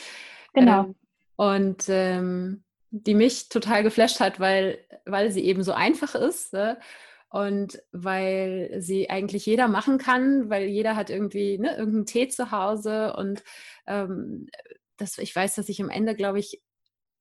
[0.53, 0.83] Genau.
[0.83, 0.95] Ähm,
[1.35, 6.53] und ähm, die mich total geflasht hat, weil, weil sie eben so einfach ist.
[6.53, 6.77] Ne?
[7.29, 12.51] Und weil sie eigentlich jeder machen kann, weil jeder hat irgendwie ne, irgendeinen Tee zu
[12.51, 13.13] Hause.
[13.15, 13.43] Und
[13.87, 14.47] ähm,
[14.97, 16.61] das, ich weiß, dass ich am Ende, glaube ich,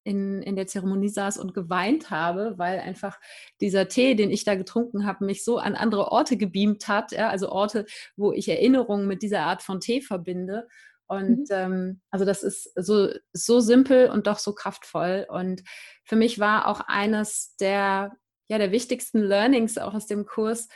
[0.03, 3.19] in, in der Zeremonie saß und geweint habe, weil einfach
[3.61, 7.29] dieser Tee, den ich da getrunken habe, mich so an andere Orte gebeamt hat, ja,
[7.29, 7.85] also Orte,
[8.17, 10.67] wo ich Erinnerungen mit dieser Art von Tee verbinde.
[11.07, 11.57] Und mhm.
[11.57, 15.27] ähm, also das ist so, so simpel und doch so kraftvoll.
[15.29, 15.63] Und
[16.05, 18.17] für mich war auch eines der,
[18.49, 20.69] ja, der wichtigsten Learnings auch aus dem Kurs,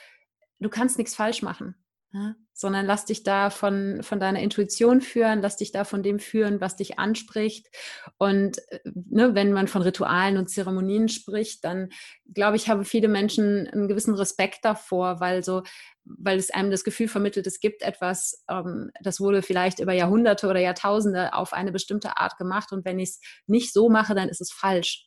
[0.60, 1.83] du kannst nichts falsch machen.
[2.14, 2.34] Ja?
[2.56, 6.60] sondern lass dich da von, von deiner Intuition führen, lass dich da von dem führen,
[6.60, 7.68] was dich anspricht.
[8.16, 11.88] Und äh, ne, wenn man von Ritualen und Zeremonien spricht, dann
[12.32, 15.62] glaube ich, haben viele Menschen einen gewissen Respekt davor, weil so
[16.06, 20.48] weil es einem das Gefühl vermittelt, es gibt etwas, ähm, das wurde vielleicht über Jahrhunderte
[20.48, 24.28] oder Jahrtausende auf eine bestimmte Art gemacht und wenn ich es nicht so mache, dann
[24.28, 25.06] ist es falsch.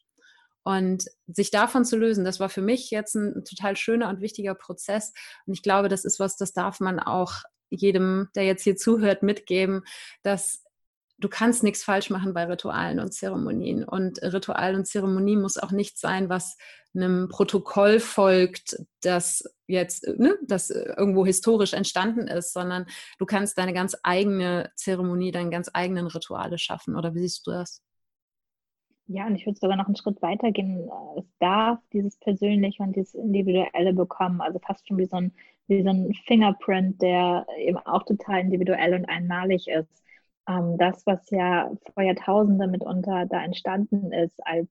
[0.67, 4.53] Und sich davon zu lösen, das war für mich jetzt ein total schöner und wichtiger
[4.53, 5.13] Prozess.
[5.45, 9.23] Und ich glaube, das ist was, das darf man auch jedem, der jetzt hier zuhört,
[9.23, 9.83] mitgeben,
[10.23, 10.65] dass
[11.19, 13.85] du kannst nichts falsch machen bei Ritualen und Zeremonien.
[13.85, 16.57] Und Ritual und Zeremonie muss auch nicht sein, was
[16.93, 22.87] einem Protokoll folgt, das jetzt, ne, das irgendwo historisch entstanden ist, sondern
[23.19, 26.97] du kannst deine ganz eigene Zeremonie, deine ganz eigenen Rituale schaffen.
[26.97, 27.81] Oder wie siehst du das?
[29.07, 30.89] Ja, und ich würde sogar noch einen Schritt weiter gehen.
[31.17, 35.33] Es darf dieses Persönliche und dieses Individuelle bekommen, also fast schon wie so ein,
[35.67, 40.03] wie so ein Fingerprint, der eben auch total individuell und einmalig ist.
[40.47, 44.67] Ähm, das, was ja vor Jahrtausenden mitunter da entstanden ist, als,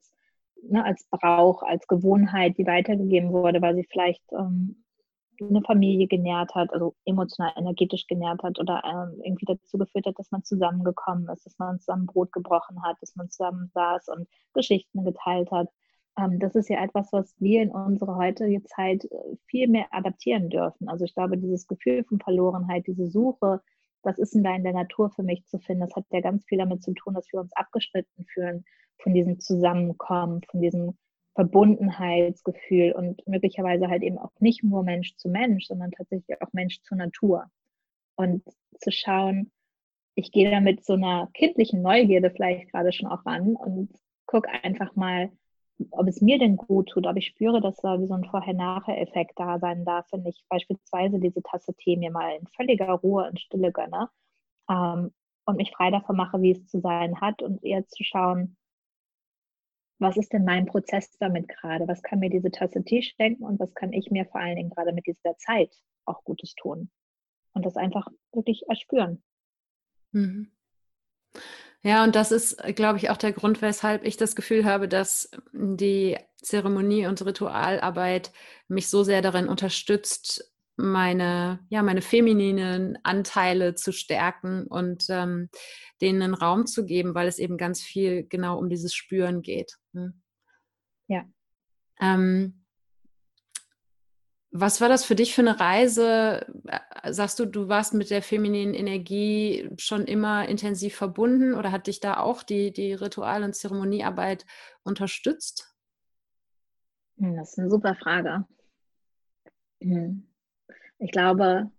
[0.62, 4.84] ne, als Brauch, als Gewohnheit, die weitergegeben wurde, weil sie vielleicht ähm,
[5.40, 10.18] eine Familie genährt hat, also emotional, energetisch genährt hat oder ähm, irgendwie dazu geführt hat,
[10.18, 14.28] dass man zusammengekommen ist, dass man zusammen Brot gebrochen hat, dass man zusammen saß und
[14.54, 15.68] Geschichten geteilt hat.
[16.18, 20.48] Ähm, das ist ja etwas, was wir in unserer heutige Zeit äh, viel mehr adaptieren
[20.50, 20.88] dürfen.
[20.88, 23.62] Also ich glaube, dieses Gefühl von Verlorenheit, diese Suche,
[24.02, 26.44] was ist denn da in der Natur für mich zu finden, das hat ja ganz
[26.46, 28.64] viel damit zu tun, dass wir uns abgeschnitten fühlen
[28.98, 30.96] von diesem Zusammenkommen, von diesem
[31.36, 36.80] Verbundenheitsgefühl und möglicherweise halt eben auch nicht nur Mensch zu Mensch, sondern tatsächlich auch Mensch
[36.82, 37.44] zur Natur.
[38.16, 38.42] Und
[38.80, 39.52] zu schauen,
[40.14, 43.90] ich gehe da mit so einer kindlichen Neugierde vielleicht gerade schon auch ran und
[44.24, 45.30] gucke einfach mal,
[45.90, 49.38] ob es mir denn gut tut, ob ich spüre, dass da wie so ein Vorher-Nachher-Effekt
[49.38, 53.38] da sein darf, wenn ich beispielsweise diese Tasse Tee mir mal in völliger Ruhe und
[53.38, 54.08] Stille gönne
[54.70, 55.12] ähm,
[55.44, 58.56] und mich frei davon mache, wie es zu sein hat und eher zu schauen,
[59.98, 61.88] was ist denn mein Prozess damit gerade?
[61.88, 64.70] Was kann mir diese Tasse Tee schenken und was kann ich mir vor allen Dingen
[64.70, 65.74] gerade mit dieser Zeit
[66.04, 66.90] auch Gutes tun?
[67.52, 69.22] Und das einfach wirklich erspüren.
[70.12, 70.50] Mhm.
[71.82, 75.30] Ja, und das ist, glaube ich, auch der Grund, weshalb ich das Gefühl habe, dass
[75.52, 78.32] die Zeremonie und Ritualarbeit
[78.68, 85.48] mich so sehr darin unterstützt, meine, ja, meine femininen Anteile zu stärken und ähm,
[86.00, 89.76] denen einen Raum zu geben, weil es eben ganz viel genau um dieses Spüren geht.
[89.94, 90.20] Hm.
[91.08, 91.24] Ja.
[92.00, 92.64] Ähm,
[94.50, 96.46] Was war das für dich für eine Reise?
[96.66, 101.86] Äh, sagst du, du warst mit der femininen Energie schon immer intensiv verbunden oder hat
[101.86, 104.46] dich da auch die, die Ritual- und Zeremoniearbeit
[104.82, 105.74] unterstützt?
[107.18, 108.46] Hm, das ist eine super Frage.
[110.98, 111.70] Ich glaube,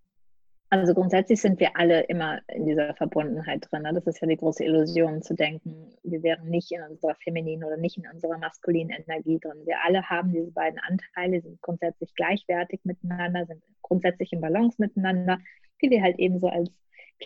[0.69, 3.83] also grundsätzlich sind wir alle immer in dieser Verbundenheit drin.
[3.83, 3.93] Ne?
[3.93, 7.77] Das ist ja die große Illusion zu denken, wir wären nicht in unserer femininen oder
[7.77, 9.65] nicht in unserer maskulinen Energie drin.
[9.65, 15.39] Wir alle haben diese beiden Anteile, sind grundsätzlich gleichwertig miteinander, sind grundsätzlich in Balance miteinander,
[15.79, 16.69] wie wir halt eben so als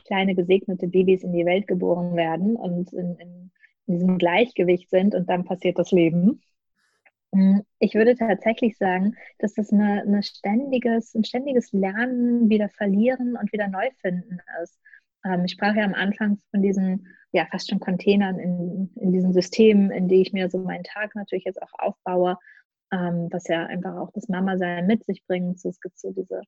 [0.06, 3.52] kleine gesegnete Babys in die Welt geboren werden und in, in,
[3.88, 6.42] in diesem Gleichgewicht sind und dann passiert das Leben.
[7.34, 13.38] Hm, ich würde tatsächlich sagen, dass das eine, eine ständiges, ein ständiges Lernen, wieder verlieren
[13.38, 14.78] und wieder neu finden ist.
[15.26, 19.34] Ähm, ich sprach ja am Anfang von diesen, ja, fast schon Containern in, in diesen
[19.34, 22.38] Systemen, in die ich mir so meinen Tag natürlich jetzt auch aufbaue,
[22.92, 25.60] ähm, was ja einfach auch das Mama-Sein mit sich bringt.
[25.60, 26.42] So, es gibt so diese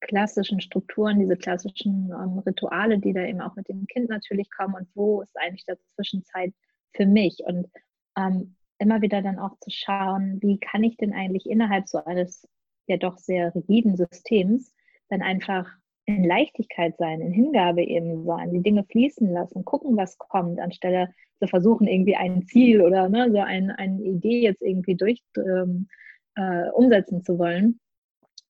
[0.00, 4.74] klassischen Strukturen, diese klassischen ähm, Rituale, die da eben auch mit dem Kind natürlich kommen
[4.74, 6.54] und wo ist eigentlich dazwischen Zeit
[6.94, 7.40] für mich?
[7.44, 7.68] Und
[8.16, 12.46] ähm, immer wieder dann auch zu schauen, wie kann ich denn eigentlich innerhalb so eines
[12.86, 14.74] ja doch sehr rigiden Systems
[15.08, 15.66] dann einfach
[16.06, 21.12] in Leichtigkeit sein, in Hingabe eben sein, die Dinge fließen lassen, gucken, was kommt, anstelle
[21.38, 25.88] zu versuchen, irgendwie ein Ziel oder ne, so ein, eine Idee jetzt irgendwie durch ähm,
[26.34, 27.78] äh, umsetzen zu wollen,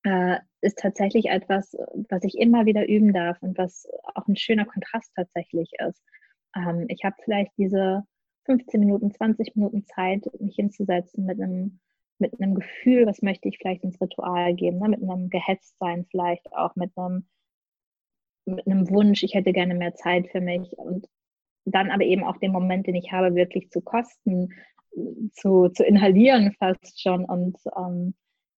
[0.04, 1.76] äh, ist tatsächlich etwas,
[2.08, 6.02] was ich immer wieder üben darf und was auch ein schöner Kontrast tatsächlich ist.
[6.54, 8.04] Ähm, ich habe vielleicht diese
[8.48, 11.80] 15 Minuten, 20 Minuten Zeit, mich hinzusetzen mit einem,
[12.18, 14.88] mit einem Gefühl, was möchte ich vielleicht ins Ritual geben, ne?
[14.88, 17.26] mit einem Gehetztsein vielleicht auch, mit einem,
[18.46, 21.06] mit einem Wunsch, ich hätte gerne mehr Zeit für mich und
[21.66, 24.48] dann aber eben auch den Moment, den ich habe, wirklich zu kosten,
[25.34, 28.14] zu, zu inhalieren fast schon und ähm,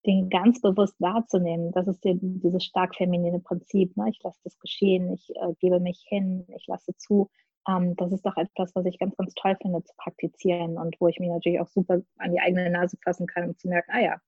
[0.07, 1.73] den ganz bewusst wahrzunehmen.
[1.73, 3.97] Das ist die, dieses stark feminine Prinzip.
[3.97, 4.11] Ne?
[4.11, 7.29] Ich lasse das geschehen, ich äh, gebe mich hin, ich lasse zu,
[7.69, 11.09] ähm, das ist doch etwas, was ich ganz, ganz toll finde zu praktizieren und wo
[11.09, 14.01] ich mich natürlich auch super an die eigene Nase fassen kann, um zu merken, ah
[14.01, 14.21] ja,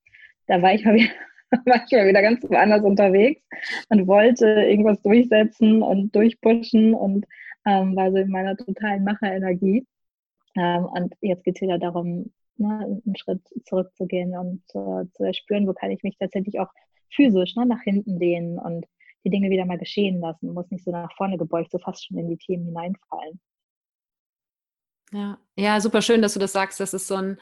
[0.46, 1.12] da war ich mal wieder,
[1.66, 3.42] war ich mal wieder ganz woanders unterwegs
[3.88, 7.26] und wollte irgendwas durchsetzen und durchpushen und
[7.66, 9.86] ähm, war so in meiner totalen Macherenergie.
[10.56, 15.66] Ähm, und jetzt geht es wieder darum, ne, einen Schritt zurückzugehen und äh, zu erspüren,
[15.66, 16.70] wo kann ich mich tatsächlich auch
[17.10, 18.86] physisch ne, nach hinten lehnen und
[19.24, 22.18] die Dinge wieder mal geschehen lassen, muss nicht so nach vorne gebeugt, so fast schon
[22.18, 23.40] in die Themen hineinfallen.
[25.12, 26.80] Ja, ja, super schön, dass du das sagst.
[26.80, 27.38] Das ist so ein,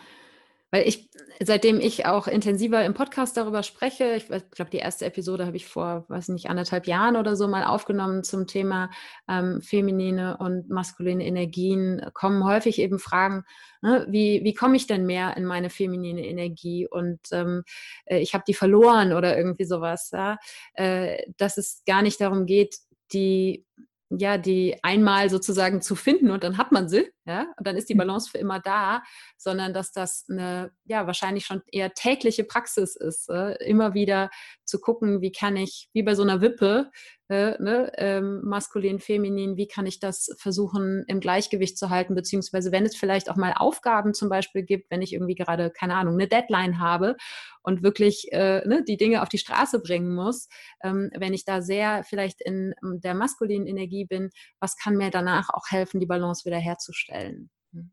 [0.71, 1.11] weil ich,
[1.43, 5.67] seitdem ich auch intensiver im Podcast darüber spreche, ich glaube, die erste Episode habe ich
[5.67, 8.91] vor, weiß nicht, anderthalb Jahren oder so mal aufgenommen zum Thema
[9.29, 13.45] ähm, feminine und maskuline Energien, kommen häufig eben Fragen,
[13.83, 17.65] ne, wie, wie komme ich denn mehr in meine feminine Energie und ähm,
[18.05, 20.39] äh, ich habe die verloren oder irgendwie sowas, ja?
[20.75, 22.77] äh, dass es gar nicht darum geht,
[23.13, 23.65] die
[24.11, 27.89] ja, die einmal sozusagen zu finden und dann hat man sie, ja, und dann ist
[27.89, 27.99] die mhm.
[27.99, 29.03] Balance für immer da,
[29.37, 34.31] sondern dass das eine, ja, wahrscheinlich schon eher tägliche Praxis ist, äh, immer wieder
[34.65, 36.91] zu gucken, wie kann ich, wie bei so einer Wippe,
[37.31, 42.73] äh, ne, ähm, maskulin, feminin, wie kann ich das versuchen im Gleichgewicht zu halten, beziehungsweise
[42.73, 46.15] wenn es vielleicht auch mal Aufgaben zum Beispiel gibt, wenn ich irgendwie gerade, keine Ahnung,
[46.15, 47.17] eine Deadline habe
[47.63, 50.49] und wirklich äh, ne, die Dinge auf die Straße bringen muss,
[50.83, 55.11] ähm, wenn ich da sehr vielleicht in ähm, der maskulinen Energie bin, was kann mir
[55.11, 57.20] danach auch helfen, die Balance wiederherzustellen?
[57.29, 57.91] Hm.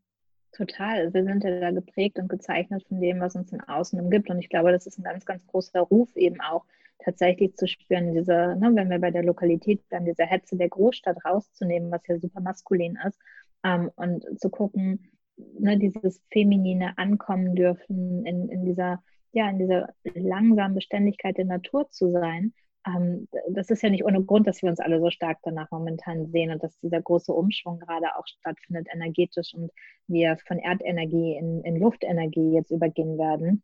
[0.52, 1.12] Total.
[1.12, 4.30] Wir sind ja da geprägt und gezeichnet von dem, was uns im Außen umgibt.
[4.30, 6.64] Und ich glaube, das ist ein ganz, ganz großer Ruf eben auch,
[6.98, 11.24] tatsächlich zu spüren, diese, ne, wenn wir bei der Lokalität dann diese Hetze der Großstadt
[11.24, 13.18] rauszunehmen, was ja super maskulin ist,
[13.64, 19.02] ähm, und zu gucken, ne, dieses feminine Ankommen dürfen, in, in dieser,
[19.32, 22.52] ja, in dieser langsamen Beständigkeit der Natur zu sein.
[22.88, 26.30] Ähm, das ist ja nicht ohne Grund, dass wir uns alle so stark danach momentan
[26.30, 29.70] sehen und dass dieser große Umschwung gerade auch stattfindet energetisch und
[30.06, 33.62] wir von Erdenergie in, in Luftenergie jetzt übergehen werden.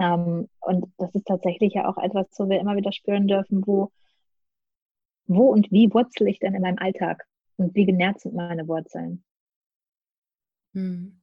[0.00, 3.90] Ähm, und das ist tatsächlich ja auch etwas, wo wir immer wieder spüren dürfen, wo,
[5.26, 7.26] wo und wie wurzel ich denn in meinem Alltag
[7.56, 9.24] und wie genährt sind meine Wurzeln.
[10.72, 11.20] Hm.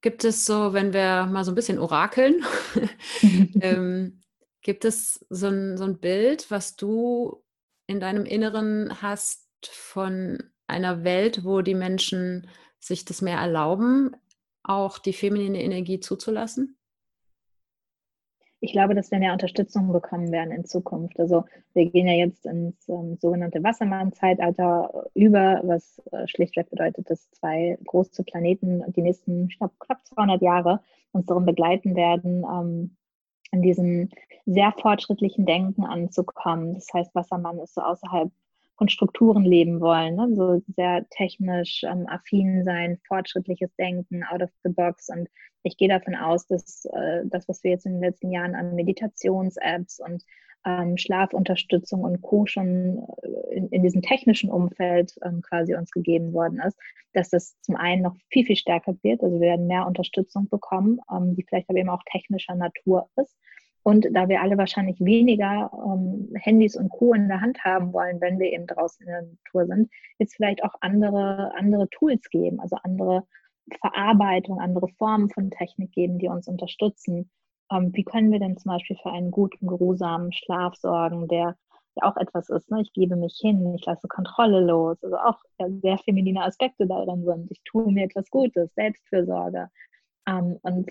[0.00, 2.44] Gibt es so, wenn wir mal so ein bisschen orakeln,
[3.60, 4.21] ähm,
[4.62, 7.42] gibt es so ein, so ein Bild, was du
[7.86, 12.48] in deinem Inneren hast von einer Welt, wo die Menschen
[12.78, 14.16] sich das mehr erlauben,
[14.62, 16.78] auch die feminine Energie zuzulassen?
[18.64, 21.18] Ich glaube, dass wir mehr Unterstützung bekommen werden in Zukunft.
[21.18, 21.44] Also
[21.74, 27.76] wir gehen ja jetzt ins ähm, sogenannte Wassermann-Zeitalter über, was äh, schlichtweg bedeutet, dass zwei
[27.84, 32.96] große Planeten die nächsten knapp, knapp 200 Jahre uns darum begleiten werden, ähm,
[33.52, 34.08] in diesem
[34.46, 36.74] sehr fortschrittlichen Denken anzukommen.
[36.74, 38.30] Das heißt, Wassermann ist so außerhalb
[38.76, 40.28] von Strukturen leben wollen, ne?
[40.34, 45.08] so sehr technisch ähm, affin sein, fortschrittliches Denken, out of the box.
[45.08, 45.28] Und
[45.62, 48.74] ich gehe davon aus, dass äh, das, was wir jetzt in den letzten Jahren an
[48.74, 50.24] Meditations-Apps und
[50.64, 52.46] ähm, Schlafunterstützung und Co.
[52.46, 56.78] schon äh, in, in diesem technischen Umfeld ähm, quasi uns gegeben worden ist,
[57.12, 59.22] dass das zum einen noch viel, viel stärker wird.
[59.22, 63.36] Also wir werden mehr Unterstützung bekommen, ähm, die vielleicht aber eben auch technischer Natur ist.
[63.84, 67.14] Und da wir alle wahrscheinlich weniger ähm, Handys und Co.
[67.14, 70.62] in der Hand haben wollen, wenn wir eben draußen in der Natur sind, es vielleicht
[70.62, 73.26] auch andere, andere Tools geben, also andere
[73.80, 77.30] Verarbeitung, andere Formen von Technik geben, die uns unterstützen.
[77.72, 81.56] Ähm, wie können wir denn zum Beispiel für einen guten, geruhsamen Schlaf sorgen, der
[81.96, 82.70] ja auch etwas ist.
[82.70, 82.82] Ne?
[82.82, 85.02] Ich gebe mich hin, ich lasse Kontrolle los.
[85.02, 87.50] Also auch ja, sehr feminine Aspekte darin sind.
[87.50, 89.68] Ich tue mir etwas Gutes, Selbstfürsorge.
[90.26, 90.90] Ähm, und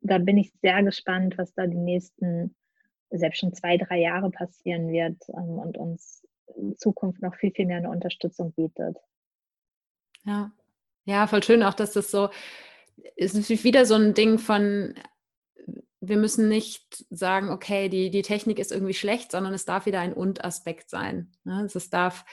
[0.00, 2.54] da bin ich sehr gespannt, was da die nächsten,
[3.10, 6.26] selbst schon zwei, drei Jahre passieren wird ähm, und uns
[6.56, 8.96] in Zukunft noch viel, viel mehr eine Unterstützung bietet.
[10.24, 10.52] Ja,
[11.04, 12.30] ja, voll schön auch, dass das so,
[13.16, 14.94] es ist wieder so ein Ding von,
[16.00, 20.00] wir müssen nicht sagen, okay, die, die Technik ist irgendwie schlecht, sondern es darf wieder
[20.00, 21.32] ein Und-Aspekt sein.
[21.44, 21.64] Ne?
[21.64, 22.24] Es darf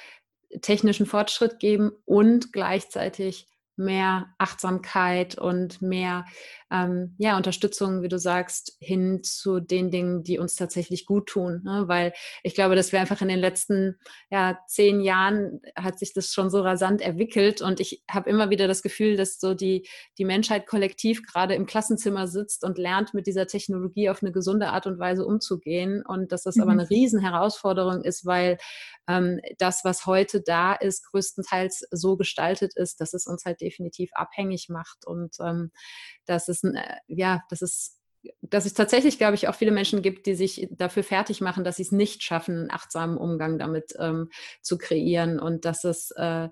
[0.61, 3.47] technischen Fortschritt geben und gleichzeitig
[3.77, 6.25] mehr Achtsamkeit und mehr
[6.71, 11.61] ähm, ja, Unterstützung, wie du sagst, hin zu den Dingen, die uns tatsächlich gut tun.
[11.63, 11.83] Ne?
[11.87, 12.13] Weil
[12.43, 13.97] ich glaube, dass wir einfach in den letzten
[14.29, 18.67] ja, zehn Jahren hat sich das schon so rasant entwickelt und ich habe immer wieder
[18.67, 23.27] das Gefühl, dass so die, die Menschheit kollektiv gerade im Klassenzimmer sitzt und lernt, mit
[23.27, 26.63] dieser Technologie auf eine gesunde Art und Weise umzugehen und dass das mhm.
[26.63, 28.57] aber eine Riesenherausforderung ist, weil
[29.07, 34.11] ähm, das, was heute da ist, größtenteils so gestaltet ist, dass es uns halt definitiv
[34.13, 35.71] abhängig macht und ähm,
[36.25, 37.99] dass es, äh, ja, das ist
[38.41, 41.75] dass es tatsächlich, glaube ich, auch viele Menschen gibt, die sich dafür fertig machen, dass
[41.75, 44.29] sie es nicht schaffen, einen achtsamen Umgang damit ähm,
[44.63, 46.49] zu kreieren und dass es äh,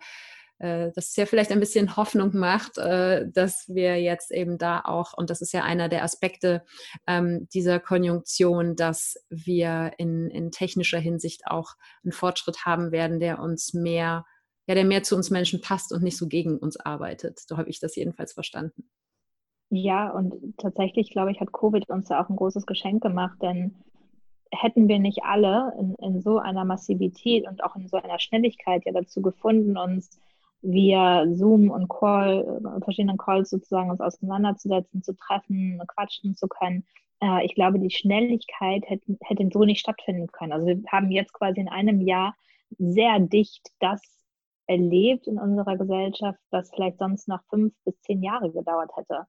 [0.59, 4.81] äh, dass es ja vielleicht ein bisschen Hoffnung macht, äh, dass wir jetzt eben da
[4.85, 6.63] auch, und das ist ja einer der Aspekte
[7.07, 13.39] ähm, dieser Konjunktion, dass wir in, in technischer Hinsicht auch einen Fortschritt haben werden, der
[13.39, 14.25] uns mehr,
[14.67, 17.39] ja, der mehr zu uns Menschen passt und nicht so gegen uns arbeitet.
[17.39, 18.89] So habe ich das jedenfalls verstanden.
[19.69, 23.75] Ja, und tatsächlich, glaube ich, hat Covid uns da auch ein großes Geschenk gemacht, denn
[24.51, 28.85] hätten wir nicht alle in, in so einer Massivität und auch in so einer Schnelligkeit
[28.85, 30.11] ja dazu gefunden, uns
[30.61, 36.85] via Zoom und Call, äh, verschiedenen Calls sozusagen uns auseinanderzusetzen, zu treffen, quatschen zu können.
[37.19, 40.53] Äh, ich glaube, die Schnelligkeit hätte, hätte so nicht stattfinden können.
[40.53, 42.35] Also wir haben jetzt quasi in einem Jahr
[42.77, 44.22] sehr dicht das
[44.67, 49.25] erlebt in unserer Gesellschaft, was vielleicht sonst noch fünf bis zehn Jahre gedauert hätte.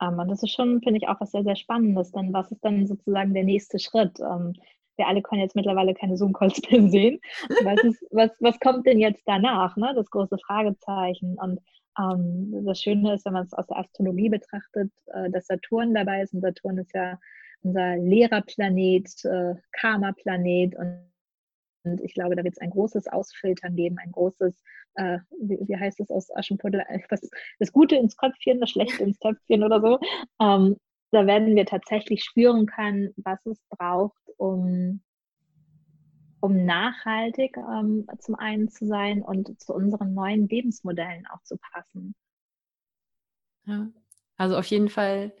[0.00, 2.12] Ähm, und das ist schon, finde ich, auch was sehr, sehr Spannendes.
[2.12, 4.18] Denn was ist dann sozusagen der nächste Schritt?
[4.20, 4.54] Ähm,
[4.96, 7.20] wir alle können jetzt mittlerweile keine Zoom-Calls mehr sehen.
[7.64, 9.76] Was, ist, was, was kommt denn jetzt danach?
[9.76, 9.92] Ne?
[9.94, 11.36] Das große Fragezeichen.
[11.38, 11.60] Und
[11.98, 16.22] ähm, das Schöne ist, wenn man es aus der Astrologie betrachtet, äh, dass Saturn dabei
[16.22, 16.34] ist.
[16.34, 17.18] Und Saturn ist ja
[17.62, 20.76] unser Lehrerplanet, äh, Karma-Planet.
[20.76, 21.06] Und,
[21.86, 24.62] und ich glaube, da wird es ein großes Ausfiltern geben, ein großes
[24.96, 27.20] äh, wie, wie, heißt es aus Aschenputtel, das,
[27.58, 29.98] das Gute ins Köpfchen, das Schlechte ins Töpfchen oder so.
[30.40, 30.76] Ähm,
[31.12, 35.00] da werden wir tatsächlich spüren können, was es braucht, um,
[36.40, 42.14] um nachhaltig ähm, zum einen zu sein und zu unseren neuen Lebensmodellen auch zu passen.
[43.66, 43.88] Ja,
[44.36, 45.32] also auf jeden Fall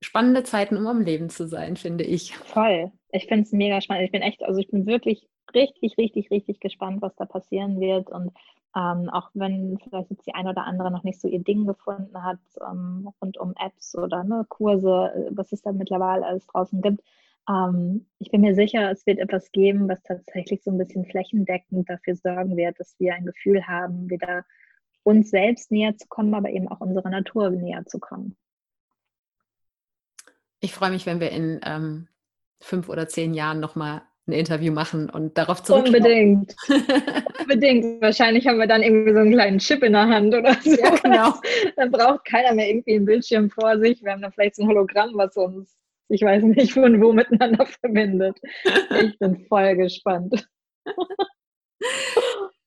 [0.00, 2.36] spannende Zeiten, um am Leben zu sein, finde ich.
[2.36, 2.92] Voll.
[3.10, 4.04] Ich finde es mega spannend.
[4.04, 8.10] Ich bin echt, also ich bin wirklich richtig, richtig, richtig gespannt, was da passieren wird.
[8.10, 8.32] Und
[8.74, 12.22] ähm, auch wenn vielleicht jetzt die eine oder andere noch nicht so ihr Ding gefunden
[12.22, 16.80] hat, ähm, rund um Apps oder ne, Kurse, äh, was es da mittlerweile alles draußen
[16.80, 17.02] gibt.
[17.48, 21.88] Ähm, ich bin mir sicher, es wird etwas geben, was tatsächlich so ein bisschen flächendeckend
[21.90, 24.44] dafür sorgen wird, dass wir ein Gefühl haben, wieder
[25.02, 28.36] uns selbst näher zu kommen, aber eben auch unserer Natur näher zu kommen.
[30.60, 32.08] Ich freue mich, wenn wir in ähm,
[32.60, 35.96] fünf oder zehn Jahren nochmal ein Interview machen und darauf zurückschauen.
[35.96, 36.54] Unbedingt.
[37.40, 38.00] Unbedingt.
[38.00, 40.70] Wahrscheinlich haben wir dann irgendwie so einen kleinen Chip in der Hand oder so.
[40.70, 41.34] Ja, genau.
[41.76, 44.02] Dann braucht keiner mehr irgendwie einen Bildschirm vor sich.
[44.02, 45.76] Wir haben dann vielleicht so ein Hologramm, was uns,
[46.08, 48.38] ich weiß nicht, von wo miteinander verbindet.
[49.00, 50.46] Ich bin voll gespannt.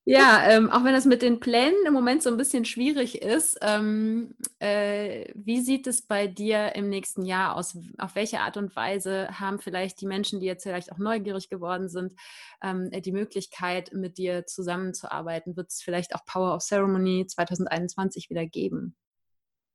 [0.07, 3.57] Ja, ähm, auch wenn das mit den Plänen im Moment so ein bisschen schwierig ist,
[3.63, 7.75] ähm, äh, wie sieht es bei dir im nächsten Jahr aus?
[7.97, 11.89] Auf welche Art und Weise haben vielleicht die Menschen, die jetzt vielleicht auch neugierig geworden
[11.89, 12.13] sind,
[12.63, 15.57] ähm, die Möglichkeit, mit dir zusammenzuarbeiten?
[15.57, 18.95] Wird es vielleicht auch Power of Ceremony 2021 wieder geben?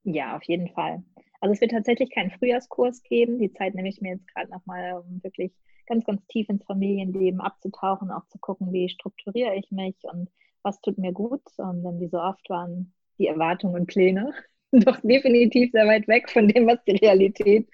[0.04, 1.02] Ja, auf jeden Fall.
[1.40, 3.40] Also es wird tatsächlich keinen Frühjahrskurs geben.
[3.40, 5.52] Die Zeit nehme ich mir jetzt gerade nochmal, um wirklich
[5.90, 10.30] ganz, ganz tief ins Familienleben abzutauchen, auch zu gucken, wie strukturiere ich mich und
[10.62, 11.42] was tut mir gut.
[11.58, 14.32] Ähm, denn wie so oft waren die Erwartungen und Pläne
[14.72, 17.68] doch definitiv sehr weit weg von dem, was die Realität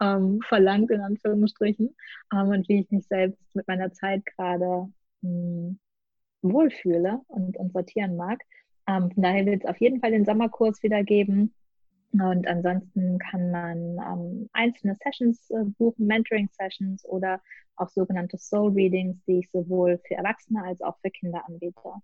[0.00, 1.96] ähm, verlangt, in Anführungsstrichen.
[2.32, 4.92] Ähm, und wie ich mich selbst mit meiner Zeit gerade
[5.22, 5.78] hm,
[6.42, 8.40] wohlfühle und, und sortieren mag.
[8.86, 11.54] Ähm, von daher wird es auf jeden Fall den Sommerkurs wieder geben.
[12.12, 17.40] Und ansonsten kann man ähm, einzelne Sessions äh, buchen, Mentoring-Sessions oder
[17.76, 21.94] auch sogenannte Soul-Readings, die ich sowohl für Erwachsene als auch für Kinder anbiete.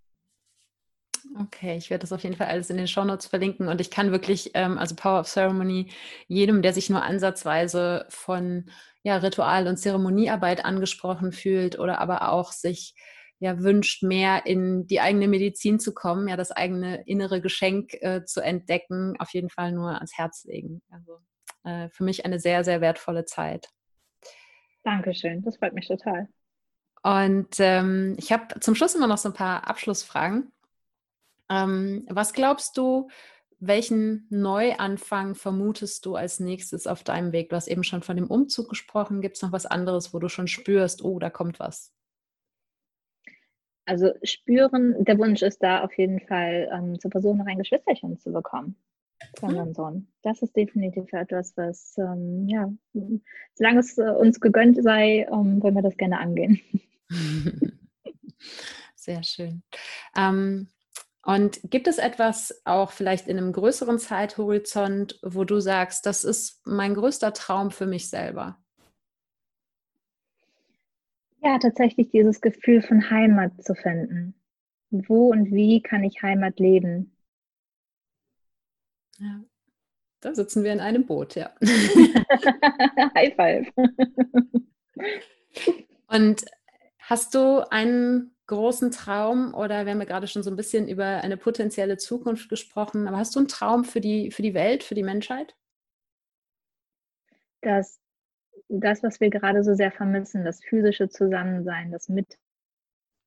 [1.41, 4.13] Okay, ich werde das auf jeden Fall alles in den Shownotes verlinken und ich kann
[4.13, 5.91] wirklich, ähm, also Power of Ceremony,
[6.27, 8.71] jedem, der sich nur ansatzweise von
[9.03, 12.95] ja, Ritual- und Zeremoniearbeit angesprochen fühlt oder aber auch sich
[13.41, 18.25] ja wünscht, mehr in die eigene Medizin zu kommen, ja das eigene innere Geschenk äh,
[18.25, 20.83] zu entdecken, auf jeden Fall nur ans Herz legen.
[20.91, 21.21] Also
[21.65, 23.69] äh, für mich eine sehr, sehr wertvolle Zeit.
[24.83, 26.29] Dankeschön, das freut mich total.
[27.03, 30.53] Und ähm, ich habe zum Schluss immer noch so ein paar Abschlussfragen.
[31.49, 33.09] Ähm, was glaubst du,
[33.61, 37.51] welchen Neuanfang vermutest du als nächstes auf deinem Weg?
[37.51, 39.21] Du hast eben schon von dem Umzug gesprochen.
[39.21, 41.93] Gibt es noch was anderes, wo du schon spürst, oh, da kommt was?
[43.89, 48.19] Also spüren, der Wunsch ist da auf jeden Fall, ähm, zu versuchen, noch ein Geschwisterchen
[48.19, 48.77] zu bekommen
[49.41, 50.09] von meinem Sohn.
[50.23, 52.71] Das ist definitiv etwas, was, ähm, ja,
[53.55, 56.61] solange es äh, uns gegönnt sei, ähm, wollen wir das gerne angehen.
[58.95, 59.63] Sehr schön.
[60.15, 60.69] Ähm,
[61.23, 66.61] und gibt es etwas auch vielleicht in einem größeren Zeithorizont, wo du sagst, das ist
[66.67, 68.59] mein größter Traum für mich selber?
[71.43, 74.35] Ja, tatsächlich dieses Gefühl von Heimat zu finden.
[74.91, 77.17] Wo und wie kann ich Heimat leben?
[79.19, 79.45] Ja,
[80.21, 81.53] da sitzen wir in einem Boot, ja.
[83.15, 83.73] High five.
[86.09, 86.45] Und
[86.99, 91.05] hast du einen großen Traum oder wir haben ja gerade schon so ein bisschen über
[91.05, 94.95] eine potenzielle Zukunft gesprochen, aber hast du einen Traum für die, für die Welt, für
[94.95, 95.55] die Menschheit?
[97.61, 98.01] Dass
[98.69, 102.09] das, was wir gerade so sehr vermissen, das physische Zusammensein, das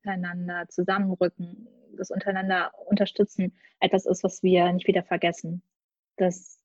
[0.03, 1.67] Miteinander, Zusammenrücken,
[1.97, 5.63] das Untereinander unterstützen, etwas ist, was wir nicht wieder vergessen.
[6.17, 6.59] Das,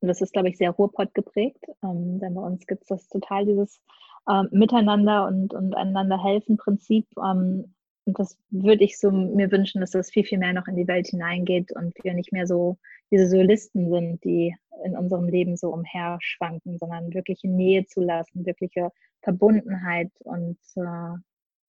[0.00, 3.46] das ist, glaube ich, sehr Ruhrpott geprägt, ähm, denn bei uns gibt es das total,
[3.46, 3.80] dieses
[4.28, 7.06] ähm, Miteinander und, und einander helfen Prinzip.
[7.16, 7.74] Ähm,
[8.04, 10.86] und das würde ich so mir wünschen, dass das viel, viel mehr noch in die
[10.88, 12.78] Welt hineingeht und wir nicht mehr so
[13.10, 18.90] diese Solisten sind, die in unserem Leben so umherschwanken, sondern wirkliche Nähe zu lassen, wirkliche
[19.22, 21.16] Verbundenheit und äh,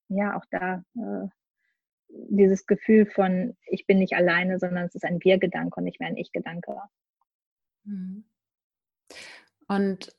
[0.10, 1.28] ja, auch da äh,
[2.10, 6.10] dieses Gefühl von, ich bin nicht alleine, sondern es ist ein Wir-Gedanke und nicht mehr
[6.10, 6.78] ein Ich-Gedanke.
[7.86, 8.26] Mhm.
[9.68, 10.16] Und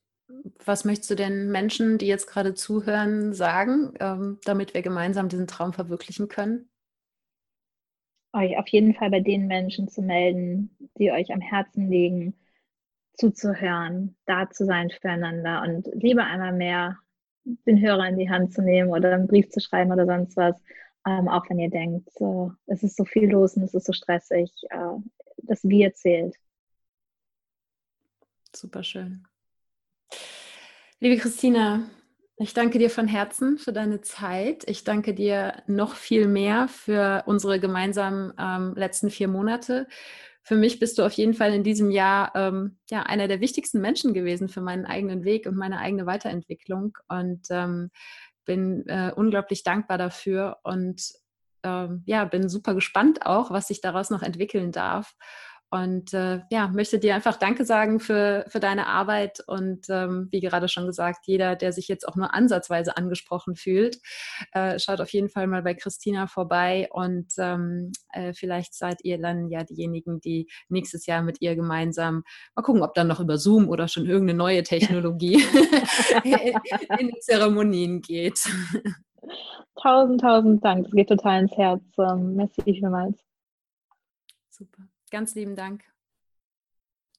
[0.64, 5.46] was möchtest du denn Menschen, die jetzt gerade zuhören, sagen, ähm, damit wir gemeinsam diesen
[5.46, 6.68] Traum verwirklichen können?
[8.32, 12.34] Euch auf jeden Fall bei den Menschen zu melden, die euch am Herzen liegen,
[13.14, 16.98] zuzuhören, da zu sein füreinander und lieber einmal mehr
[17.44, 20.56] den Hörer in die Hand zu nehmen oder einen Brief zu schreiben oder sonst was,
[21.06, 23.92] ähm, auch wenn ihr denkt, so, es ist so viel los und es ist so
[23.92, 24.98] stressig, äh,
[25.38, 26.34] das Wir zählt.
[28.52, 29.25] Super schön.
[31.00, 31.88] Liebe Christina,
[32.38, 34.64] ich danke dir von Herzen für deine Zeit.
[34.66, 39.86] Ich danke dir noch viel mehr für unsere gemeinsamen ähm, letzten vier Monate.
[40.42, 43.80] Für mich bist du auf jeden Fall in diesem Jahr ähm, ja, einer der wichtigsten
[43.80, 46.96] Menschen gewesen für meinen eigenen Weg und meine eigene Weiterentwicklung.
[47.08, 47.90] Und ähm,
[48.46, 51.12] bin äh, unglaublich dankbar dafür und
[51.62, 55.14] ähm, ja, bin super gespannt auch, was sich daraus noch entwickeln darf.
[55.70, 59.40] Und äh, ja, möchte dir einfach Danke sagen für, für deine Arbeit.
[59.46, 63.98] Und ähm, wie gerade schon gesagt, jeder, der sich jetzt auch nur ansatzweise angesprochen fühlt,
[64.52, 66.88] äh, schaut auf jeden Fall mal bei Christina vorbei.
[66.92, 72.22] Und ähm, äh, vielleicht seid ihr dann ja diejenigen, die nächstes Jahr mit ihr gemeinsam
[72.54, 75.34] mal gucken, ob dann noch über Zoom oder schon irgendeine neue Technologie
[76.98, 78.38] in die Zeremonien geht.
[79.82, 80.84] Tausend, tausend Dank.
[80.84, 81.82] Das geht total ins Herz.
[81.98, 83.18] Ähm, merci vielmals.
[84.48, 84.88] Super.
[85.16, 85.82] Ganz lieben Dank.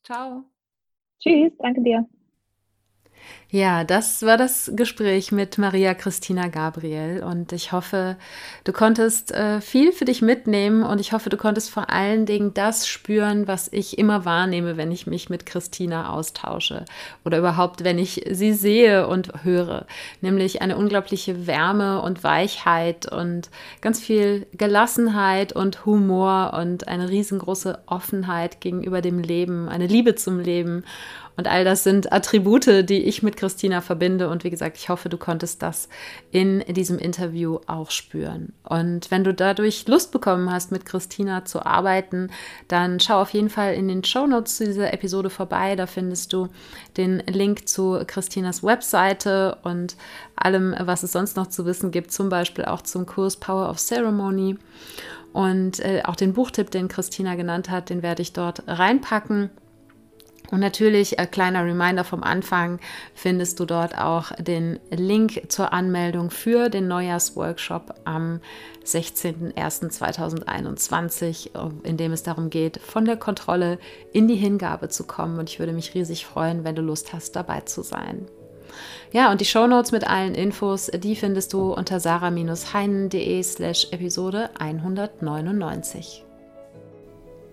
[0.04, 0.44] Ciao.
[1.20, 2.08] Tschüss, danke dir.
[3.50, 8.18] Ja, das war das Gespräch mit Maria Christina Gabriel und ich hoffe,
[8.66, 12.54] du konntest äh, viel für dich mitnehmen und ich hoffe, du konntest vor allen Dingen
[12.54, 16.84] das spüren, was ich immer wahrnehme, wenn ich mich mit Christina austausche
[17.24, 19.86] oder überhaupt, wenn ich sie sehe und höre,
[20.20, 23.50] nämlich eine unglaubliche Wärme und Weichheit und
[23.80, 30.42] ganz viel Gelassenheit und Humor und eine riesengroße Offenheit gegenüber dem Leben, eine Liebe zum
[30.42, 30.84] Leben
[31.38, 34.28] und all das sind Attribute, die ich mit Christina verbinde.
[34.28, 35.88] Und wie gesagt, ich hoffe, du konntest das
[36.32, 38.54] in diesem Interview auch spüren.
[38.64, 42.32] Und wenn du dadurch Lust bekommen hast, mit Christina zu arbeiten,
[42.68, 45.76] dann schau auf jeden Fall in den Show Notes zu dieser Episode vorbei.
[45.76, 46.50] Da findest du
[46.98, 49.96] den Link zu Christinas Webseite und
[50.36, 53.78] allem, was es sonst noch zu wissen gibt, zum Beispiel auch zum Kurs Power of
[53.78, 54.58] Ceremony.
[55.34, 59.52] Und äh, auch den Buchtipp, den Christina genannt hat, den werde ich dort reinpacken.
[60.52, 62.80] Und natürlich, ein kleiner Reminder vom Anfang,
[63.14, 68.40] findest du dort auch den Link zur Anmeldung für den Neujahrsworkshop am
[68.86, 71.50] 16.01.2021,
[71.84, 73.78] in dem es darum geht, von der Kontrolle
[74.14, 75.38] in die Hingabe zu kommen.
[75.38, 78.26] Und ich würde mich riesig freuen, wenn du Lust hast, dabei zu sein.
[79.12, 86.27] Ja, und die Shownotes mit allen Infos, die findest du unter sarah-heinen.de slash Episode 199.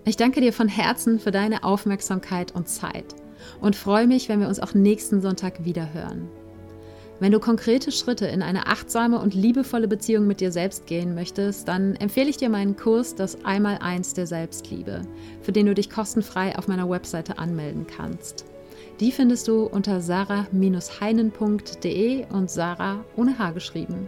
[0.07, 3.15] Ich danke dir von Herzen für deine Aufmerksamkeit und Zeit
[3.59, 6.29] und freue mich, wenn wir uns auch nächsten Sonntag wieder hören.
[7.19, 11.67] Wenn du konkrete Schritte in eine achtsame und liebevolle Beziehung mit dir selbst gehen möchtest,
[11.67, 15.01] dann empfehle ich dir meinen Kurs Das Einmaleins der Selbstliebe,
[15.41, 18.45] für den du dich kostenfrei auf meiner Webseite anmelden kannst.
[18.99, 24.07] Die findest du unter sarah-heinen.de und Sarah ohne H geschrieben.